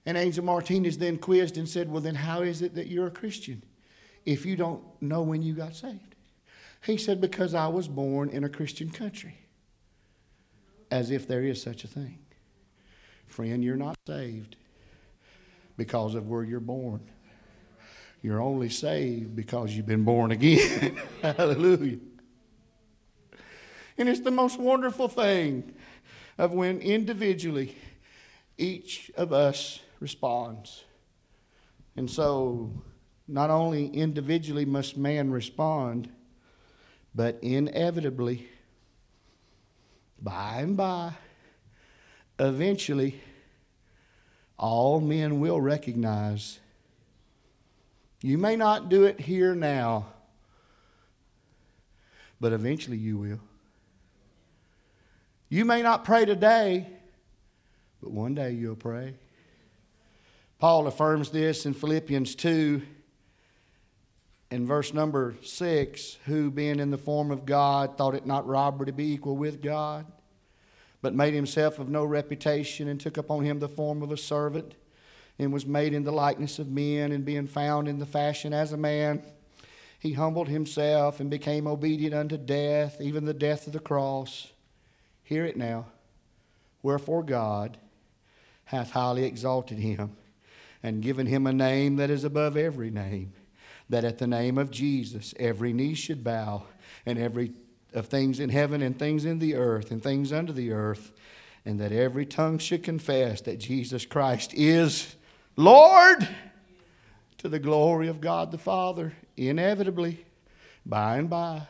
And 0.05 0.17
Angel 0.17 0.43
Martinez 0.43 0.97
then 0.97 1.17
quizzed 1.17 1.57
and 1.57 1.67
said, 1.67 1.91
Well, 1.91 2.01
then 2.01 2.15
how 2.15 2.43
is 2.43 2.61
it 2.61 2.75
that 2.75 2.87
you're 2.87 3.07
a 3.07 3.11
Christian 3.11 3.63
if 4.25 4.45
you 4.45 4.55
don't 4.55 4.83
know 5.01 5.23
when 5.23 5.41
you 5.41 5.53
got 5.53 5.75
saved? 5.75 6.15
He 6.85 6.97
said, 6.97 7.19
Because 7.19 7.55
I 7.55 7.67
was 7.67 7.87
born 7.87 8.29
in 8.29 8.43
a 8.43 8.49
Christian 8.49 8.91
country. 8.91 9.39
As 10.91 11.11
if 11.11 11.27
there 11.27 11.43
is 11.43 11.61
such 11.61 11.83
a 11.83 11.87
thing. 11.87 12.19
Friend, 13.27 13.63
you're 13.63 13.75
not 13.75 13.97
saved 14.07 14.55
because 15.77 16.15
of 16.15 16.27
where 16.27 16.43
you're 16.43 16.59
born. 16.59 17.01
You're 18.21 18.41
only 18.41 18.69
saved 18.69 19.35
because 19.35 19.75
you've 19.75 19.85
been 19.85 20.03
born 20.03 20.31
again. 20.31 20.97
Hallelujah. 21.21 21.99
And 23.97 24.09
it's 24.09 24.21
the 24.21 24.31
most 24.31 24.59
wonderful 24.59 25.07
thing 25.07 25.73
of 26.37 26.53
when 26.53 26.79
individually 26.79 27.77
each 28.57 29.11
of 29.15 29.31
us 29.31 29.79
responds. 29.99 30.83
And 31.95 32.09
so, 32.09 32.71
not 33.27 33.49
only 33.49 33.87
individually 33.87 34.65
must 34.65 34.97
man 34.97 35.31
respond, 35.31 36.09
but 37.13 37.39
inevitably, 37.41 38.47
by 40.21 40.61
and 40.61 40.77
by, 40.77 41.13
eventually, 42.39 43.21
all 44.57 44.99
men 44.99 45.39
will 45.39 45.59
recognize. 45.59 46.59
You 48.21 48.37
may 48.37 48.55
not 48.55 48.89
do 48.89 49.03
it 49.03 49.19
here 49.19 49.53
now, 49.53 50.07
but 52.39 52.53
eventually 52.53 52.97
you 52.97 53.17
will. 53.17 53.39
You 55.49 55.65
may 55.65 55.81
not 55.81 56.05
pray 56.05 56.25
today, 56.25 56.87
but 58.01 58.11
one 58.11 58.33
day 58.33 58.51
you'll 58.51 58.75
pray. 58.75 59.15
Paul 60.59 60.87
affirms 60.87 61.29
this 61.29 61.65
in 61.65 61.73
Philippians 61.73 62.35
2 62.35 62.81
in 64.51 64.65
verse 64.65 64.93
number 64.93 65.35
6 65.43 66.17
who, 66.25 66.51
being 66.51 66.79
in 66.79 66.91
the 66.91 66.97
form 66.97 67.31
of 67.31 67.45
God, 67.45 67.97
thought 67.97 68.15
it 68.15 68.25
not 68.25 68.47
robbery 68.47 68.87
to 68.87 68.93
be 68.93 69.11
equal 69.13 69.35
with 69.35 69.61
God, 69.61 70.05
but 71.01 71.15
made 71.15 71.33
himself 71.33 71.79
of 71.79 71.89
no 71.89 72.05
reputation 72.05 72.87
and 72.87 72.99
took 72.99 73.17
upon 73.17 73.43
him 73.43 73.59
the 73.59 73.69
form 73.69 74.01
of 74.01 74.11
a 74.11 74.17
servant 74.17 74.75
and 75.37 75.51
was 75.51 75.65
made 75.65 75.93
in 75.93 76.03
the 76.03 76.11
likeness 76.11 76.59
of 76.59 76.69
men 76.69 77.11
and 77.11 77.25
being 77.25 77.47
found 77.47 77.87
in 77.87 77.99
the 77.99 78.05
fashion 78.05 78.53
as 78.53 78.71
a 78.71 78.77
man. 78.77 79.21
He 79.99 80.13
humbled 80.13 80.47
himself 80.47 81.19
and 81.19 81.29
became 81.29 81.67
obedient 81.67 82.13
unto 82.13 82.37
death, 82.37 83.01
even 83.01 83.25
the 83.25 83.33
death 83.33 83.67
of 83.67 83.73
the 83.73 83.79
cross. 83.79 84.51
Hear 85.23 85.45
it 85.45 85.57
now. 85.57 85.87
Wherefore 86.83 87.23
God 87.23 87.77
hath 88.65 88.91
highly 88.91 89.25
exalted 89.25 89.79
him 89.79 90.15
and 90.83 91.01
given 91.01 91.25
him 91.25 91.47
a 91.47 91.53
name 91.53 91.95
that 91.95 92.11
is 92.11 92.23
above 92.23 92.55
every 92.55 92.91
name, 92.91 93.33
that 93.89 94.03
at 94.03 94.17
the 94.17 94.27
name 94.27 94.57
of 94.57 94.71
Jesus 94.71 95.33
every 95.39 95.73
knee 95.73 95.93
should 95.93 96.23
bow, 96.23 96.63
and 97.05 97.19
every 97.19 97.53
of 97.93 98.07
things 98.07 98.39
in 98.39 98.49
heaven 98.49 98.81
and 98.81 98.99
things 98.99 99.25
in 99.25 99.39
the 99.39 99.55
earth 99.55 99.89
and 99.89 100.03
things 100.03 100.33
under 100.33 100.51
the 100.51 100.71
earth, 100.71 101.13
and 101.63 101.79
that 101.79 101.91
every 101.91 102.25
tongue 102.25 102.57
should 102.57 102.83
confess 102.83 103.41
that 103.41 103.57
Jesus 103.57 104.05
Christ 104.05 104.53
is 104.53 105.15
Lord 105.55 106.27
to 107.37 107.47
the 107.47 107.59
glory 107.59 108.07
of 108.07 108.21
God 108.21 108.51
the 108.51 108.57
Father, 108.57 109.13
inevitably, 109.37 110.25
by 110.85 111.17
and 111.17 111.29
by. 111.29 111.63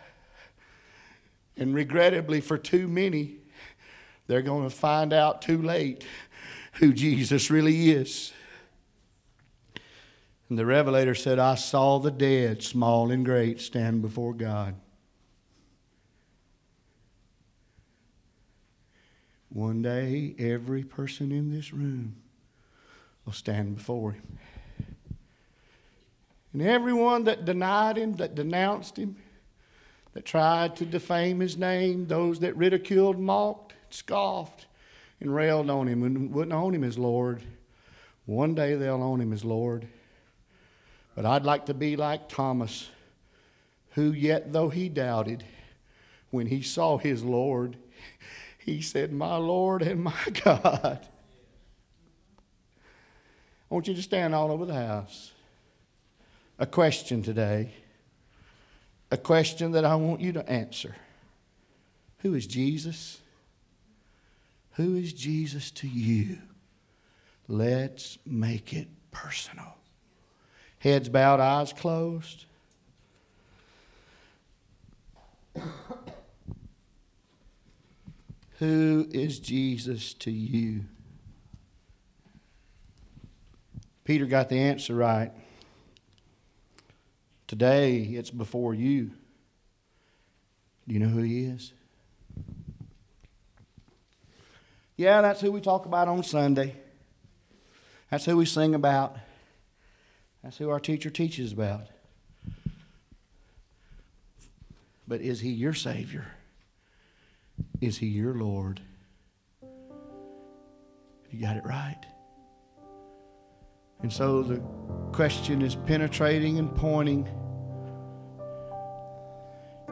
And 1.58 1.74
regrettably, 1.74 2.42
for 2.42 2.58
too 2.58 2.88
many, 2.88 3.38
they're 4.28 4.42
going 4.42 4.64
to 4.64 4.76
find 4.76 5.14
out 5.14 5.42
too 5.42 5.62
late 5.62 6.06
who 6.74 6.92
Jesus 6.92 7.50
really 7.50 7.92
is. 7.92 8.34
And 10.50 10.60
the 10.60 10.66
Revelator 10.66 11.16
said, 11.16 11.40
I 11.40 11.56
saw 11.56 12.00
the 12.00 12.12
dead, 12.12 12.62
small 12.62 13.12
and 13.12 13.26
great, 13.26 13.60
stand 13.60 14.02
before 14.02 14.34
God. 14.34 14.76
One 19.50 19.82
day, 19.82 20.36
every 20.38 20.84
person 20.84 21.32
in 21.32 21.52
this 21.52 21.74
room 21.74 22.18
will 23.26 23.34
stand 23.34 23.78
before 23.78 24.12
Him. 24.12 24.40
And 26.54 26.62
everyone 26.62 27.24
that 27.24 27.46
denied 27.46 27.98
Him, 27.98 28.14
that 28.14 28.36
denounced 28.36 28.98
Him, 28.98 29.16
that 30.14 30.26
tried 30.26 30.76
to 30.76 30.86
defame 30.86 31.40
His 31.40 31.58
name, 31.58 32.08
those 32.08 32.40
that 32.42 32.56
ridiculed, 32.56 33.18
mocked, 33.18 33.74
scoffed, 33.90 34.68
and 35.20 35.34
railed 35.34 35.70
on 35.70 35.88
him 35.88 36.04
and 36.04 36.32
wouldn't 36.34 36.54
own 36.54 36.76
him 36.76 36.84
as 36.84 36.98
Lord. 36.98 37.42
One 38.26 38.56
day 38.56 38.76
they'll 38.76 39.04
own 39.04 39.22
him 39.22 39.34
as 39.34 39.46
Lord. 39.46 39.88
But 41.16 41.26
I'd 41.26 41.46
like 41.46 41.66
to 41.68 41.74
be 41.74 41.96
like 41.96 42.28
Thomas, 42.28 42.90
who 43.92 44.12
yet 44.12 44.52
though 44.52 44.70
he 44.70 44.90
doubted, 44.90 45.46
when 46.30 46.48
he 46.48 46.62
saw 46.62 46.98
his 46.98 47.24
Lord, 47.24 47.78
he 48.60 48.82
said, 48.82 49.14
My 49.14 49.38
Lord 49.38 49.82
and 49.82 50.04
my 50.04 50.14
God. 50.44 51.08
I 53.72 53.74
want 53.74 53.88
you 53.88 53.94
to 53.96 54.02
stand 54.02 54.36
all 54.36 54.52
over 54.52 54.66
the 54.66 54.74
house. 54.74 55.32
A 56.60 56.66
question 56.66 57.24
today. 57.24 57.72
A 59.12 59.18
question 59.18 59.72
that 59.72 59.86
I 59.86 59.96
want 59.96 60.20
you 60.20 60.34
to 60.34 60.50
answer. 60.50 60.96
Who 62.20 62.34
is 62.34 62.48
Jesus? 62.48 63.22
Who 64.72 64.96
is 64.96 65.14
Jesus 65.14 65.72
to 65.72 65.88
you? 65.88 66.40
Let's 67.48 68.18
make 68.26 68.74
it 68.74 68.88
personal. 69.12 69.78
Heads 70.86 71.10
bowed, 71.10 71.40
eyes 71.40 71.74
closed. 71.74 72.46
Who 78.60 79.08
is 79.10 79.40
Jesus 79.40 80.14
to 80.14 80.30
you? 80.30 80.82
Peter 84.04 84.28
got 84.28 84.50
the 84.50 84.60
answer 84.60 84.94
right. 84.94 85.32
Today, 87.48 88.02
it's 88.02 88.30
before 88.30 88.76
you. 88.76 89.10
Do 90.88 90.94
you 90.94 91.00
know 91.00 91.08
who 91.08 91.24
he 91.24 91.46
is? 91.46 91.74
Yeah, 94.98 95.22
that's 95.22 95.42
who 95.42 95.52
we 95.52 95.62
talk 95.62 95.88
about 95.88 96.08
on 96.08 96.22
Sunday. 96.22 96.76
That's 98.12 98.26
who 98.26 98.38
we 98.38 98.46
sing 98.46 98.76
about. 98.76 99.18
That's 100.46 100.58
who 100.58 100.70
our 100.70 100.80
teacher 100.80 101.10
teaches 101.10 101.52
about. 101.54 101.88
But 105.08 105.22
is 105.22 105.40
he 105.40 105.50
your 105.50 105.74
Savior? 105.74 106.28
Is 107.82 107.98
he 107.98 108.06
your 108.06 108.36
Lord? 108.36 108.80
You 111.32 111.42
got 111.42 111.58
it 111.58 111.66
right. 111.66 112.00
And 114.04 114.14
so 114.14 114.44
the 114.44 114.58
question 115.14 115.64
is 115.64 115.74
penetrating 115.74 116.60
and 116.60 116.76
pointing 116.76 117.28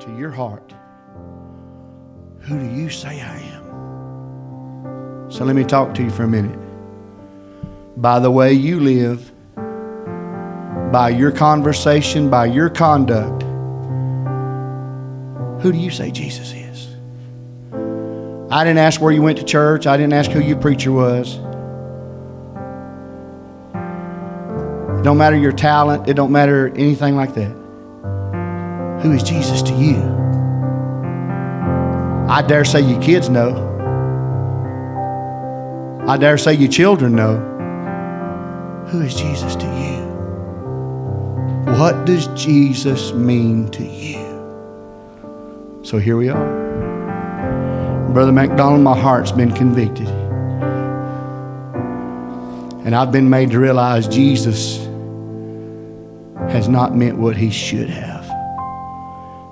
to 0.01 0.15
your 0.15 0.29
heart. 0.29 0.71
Who 2.41 2.59
do 2.59 2.75
you 2.75 2.91
say 2.91 3.21
I 3.21 3.39
am? 3.39 5.31
So 5.31 5.45
let 5.45 5.55
me 5.55 5.63
talk 5.63 5.95
to 5.95 6.03
you 6.03 6.11
for 6.11 6.25
a 6.25 6.27
minute. 6.27 6.59
By 7.97 8.19
the 8.19 8.29
way 8.29 8.53
you 8.53 8.79
live, 8.79 9.32
by 10.93 11.10
your 11.10 11.32
conversation, 11.32 12.29
by 12.29 12.45
your 12.45 12.69
conduct, 12.69 13.41
who 15.63 15.71
do 15.71 15.77
you 15.79 15.89
say 15.89 16.12
Jesus 16.12 16.53
is? 16.53 16.88
I 18.51 18.63
didn't 18.63 18.77
ask 18.77 19.01
where 19.01 19.12
you 19.12 19.23
went 19.23 19.39
to 19.39 19.43
church. 19.43 19.88
I 19.88 19.97
didn't 19.97 20.13
ask 20.13 20.29
who 20.29 20.39
your 20.39 20.60
preacher 20.60 20.91
was. 20.91 21.38
It 24.99 25.03
don't 25.03 25.17
matter 25.17 25.36
your 25.36 25.51
talent, 25.51 26.08
it 26.08 26.13
don't 26.13 26.32
matter 26.32 26.67
anything 26.75 27.15
like 27.15 27.34
that. 27.34 27.51
Who 29.01 29.13
is 29.13 29.23
Jesus 29.23 29.63
to 29.63 29.73
you? 29.73 29.95
I 32.29 32.43
dare 32.47 32.65
say 32.65 32.82
you 32.82 32.99
kids 32.99 33.29
know. 33.29 33.71
I 36.08 36.17
dare 36.17 36.38
say 36.38 36.53
you 36.53 36.67
children 36.67 37.15
know. 37.15 37.39
Who 38.89 39.01
is 39.01 39.15
Jesus 39.15 39.56
to 39.56 39.65
you? 39.65 39.92
What 41.79 42.05
does 42.05 42.27
Jesus 42.27 43.13
mean 43.13 43.67
to 43.71 43.83
you? 43.83 44.21
So 45.83 45.97
here 45.97 46.15
we 46.15 46.29
are. 46.29 48.09
Brother 48.13 48.31
McDonald, 48.31 48.81
my 48.81 48.95
heart's 48.95 49.31
been 49.31 49.51
convicted. 49.51 50.07
And 52.86 52.95
I've 52.95 53.12
been 53.12 53.27
made 53.27 53.49
to 53.51 53.59
realize 53.59 54.07
Jesus 54.07 54.86
has 56.51 56.69
not 56.69 56.95
meant 56.95 57.17
what 57.17 57.36
he 57.36 57.49
should 57.49 57.89
have. 57.89 58.29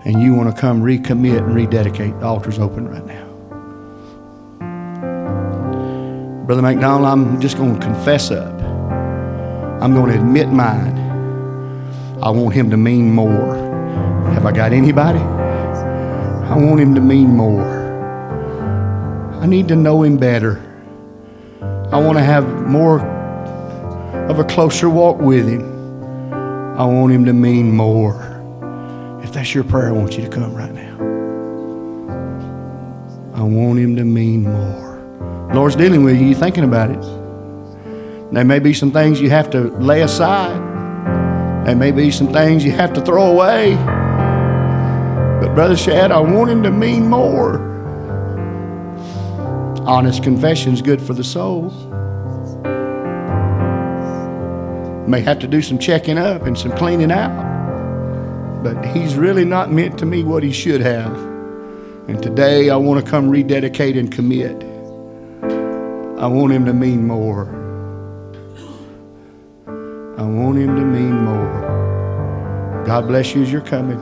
And 0.05 0.21
you 0.21 0.36
want 0.36 0.55
to 0.55 0.62
come 0.62 0.84
recommit 0.84 1.39
and 1.39 1.55
rededicate. 1.55 2.19
The 2.19 2.25
altar's 2.27 2.60
open 2.60 2.88
right 2.88 3.03
now. 3.03 3.25
Brother 6.45 6.62
McDonald, 6.62 7.07
I'm 7.07 7.41
just 7.41 7.57
going 7.57 7.79
to 7.79 7.84
confess 7.84 8.29
up. 8.29 8.62
I'm 9.81 9.95
going 9.95 10.12
to 10.12 10.19
admit 10.19 10.49
mine. 10.49 11.11
I 12.23 12.29
want 12.29 12.53
him 12.53 12.69
to 12.69 12.77
mean 12.77 13.12
more. 13.12 13.55
Have 14.34 14.45
I 14.45 14.51
got 14.51 14.73
anybody? 14.73 15.17
I 15.17 16.55
want 16.55 16.79
him 16.79 16.93
to 16.93 17.01
mean 17.01 17.29
more. 17.29 17.65
I 19.41 19.47
need 19.47 19.67
to 19.69 19.75
know 19.75 20.03
him 20.03 20.17
better. 20.17 20.62
I 21.91 21.99
want 21.99 22.19
to 22.19 22.23
have 22.23 22.47
more 22.67 23.01
of 24.29 24.38
a 24.38 24.43
closer 24.43 24.88
walk 24.88 25.17
with 25.17 25.47
him. 25.47 25.63
I 26.77 26.86
want 26.86 27.12
him 27.12 27.25
to 27.25 27.34
mean 27.34 27.71
more. 27.71 28.21
If 29.23 29.34
that's 29.34 29.55
your 29.55 29.63
prayer, 29.63 29.89
I 29.89 29.91
want 29.91 30.15
you 30.15 30.23
to 30.23 30.29
come 30.29 30.53
right 30.53 30.71
now. 30.71 30.91
I 33.34 33.41
want 33.41 33.79
him 33.79 33.95
to 33.95 34.03
mean 34.03 34.43
more. 34.43 35.49
Lord's 35.55 35.75
dealing 35.75 36.03
with 36.03 36.17
you, 36.19 36.27
you're 36.27 36.39
thinking 36.39 36.65
about 36.65 36.91
it. 36.91 37.01
There 38.31 38.45
may 38.45 38.60
be 38.60 38.75
some 38.75 38.91
things 38.91 39.19
you 39.19 39.31
have 39.31 39.49
to 39.49 39.71
lay 39.79 40.03
aside. 40.03 40.70
There 41.65 41.76
may 41.76 41.91
be 41.91 42.10
some 42.10 42.34
things 42.34 42.65
you 42.65 42.71
have 42.71 42.91
to 42.93 43.02
throw 43.02 43.32
away. 43.32 43.76
But, 45.41 45.54
Brother 45.54 45.78
Shad, 45.78 46.12
I 46.12 46.19
want 46.19 46.50
him 46.50 46.63
to 46.63 46.71
mean 46.71 47.08
more. 47.08 47.69
Honest 49.86 50.24
confession 50.24 50.74
is 50.74 50.82
good 50.82 51.00
for 51.00 51.13
the 51.13 51.24
soul. 51.24 51.69
May 55.08 55.21
have 55.21 55.38
to 55.39 55.47
do 55.47 55.62
some 55.62 55.78
checking 55.78 56.17
up 56.17 56.43
and 56.43 56.58
some 56.58 56.71
cleaning 56.71 57.12
out. 57.12 58.63
But 58.63 58.84
he's 58.86 59.15
really 59.15 59.45
not 59.45 59.71
meant 59.71 60.00
to 60.00 60.06
me 60.08 60.24
what 60.24 60.41
he 60.41 60.52
should 60.52 60.82
have. 60.82 61.15
And 62.08 62.24
today 62.24 62.71
I 62.71 62.76
want 62.76 63.06
to 63.06 63.12
come 63.12 63.30
rededicate 63.30 63.97
and 63.97 64.12
commit. 64.12 64.63
I 66.19 66.26
want 66.26 66.54
him 66.54 66.65
to 66.65 66.74
mean 66.74 67.06
more. 67.06 67.61
I 70.21 70.23
want 70.23 70.60
him 70.60 70.75
to 70.75 70.84
mean 70.84 71.25
more. 71.25 72.84
God 72.86 73.07
bless 73.07 73.34
you 73.34 73.41
as 73.41 73.51
you're 73.51 73.60
coming. 73.60 73.97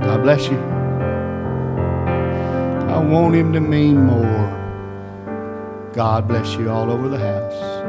God 0.00 0.22
bless 0.22 0.48
you. 0.48 0.56
I 2.88 2.98
want 3.04 3.34
him 3.34 3.52
to 3.52 3.60
mean 3.60 4.06
more. 4.06 5.92
God 5.92 6.26
bless 6.26 6.54
you 6.54 6.70
all 6.70 6.90
over 6.90 7.10
the 7.10 7.18
house. 7.18 7.79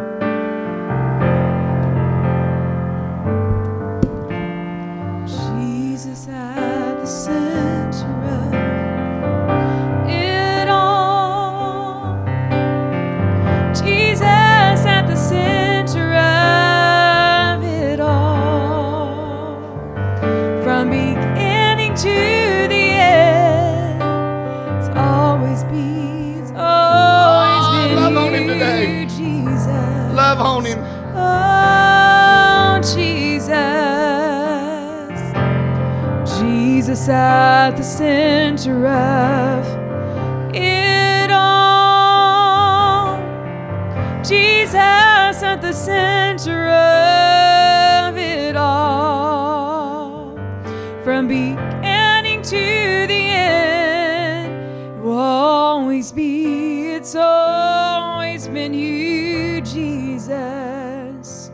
From 51.04 51.28
beginning 51.28 52.44
to 52.44 53.08
the 53.08 53.24
end, 53.34 54.54
it 54.98 55.02
will 55.02 55.18
always 55.18 56.12
be, 56.12 56.92
it's 56.94 57.16
always 57.16 58.48
been 58.48 58.72
you, 58.76 59.62
Jesus. 59.62 61.50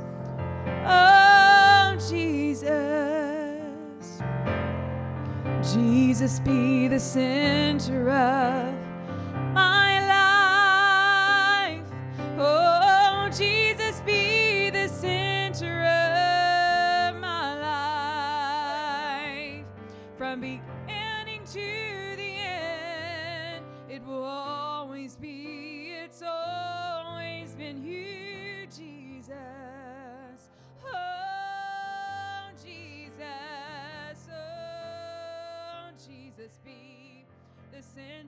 Oh, 0.86 1.96
Jesus. 2.10 2.68
Jesus 5.74 6.42
be 6.42 6.90
the 6.90 7.00
center 7.00 8.10
of 8.10 8.67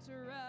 Jesus, 0.09 0.25
oh, 0.33 0.48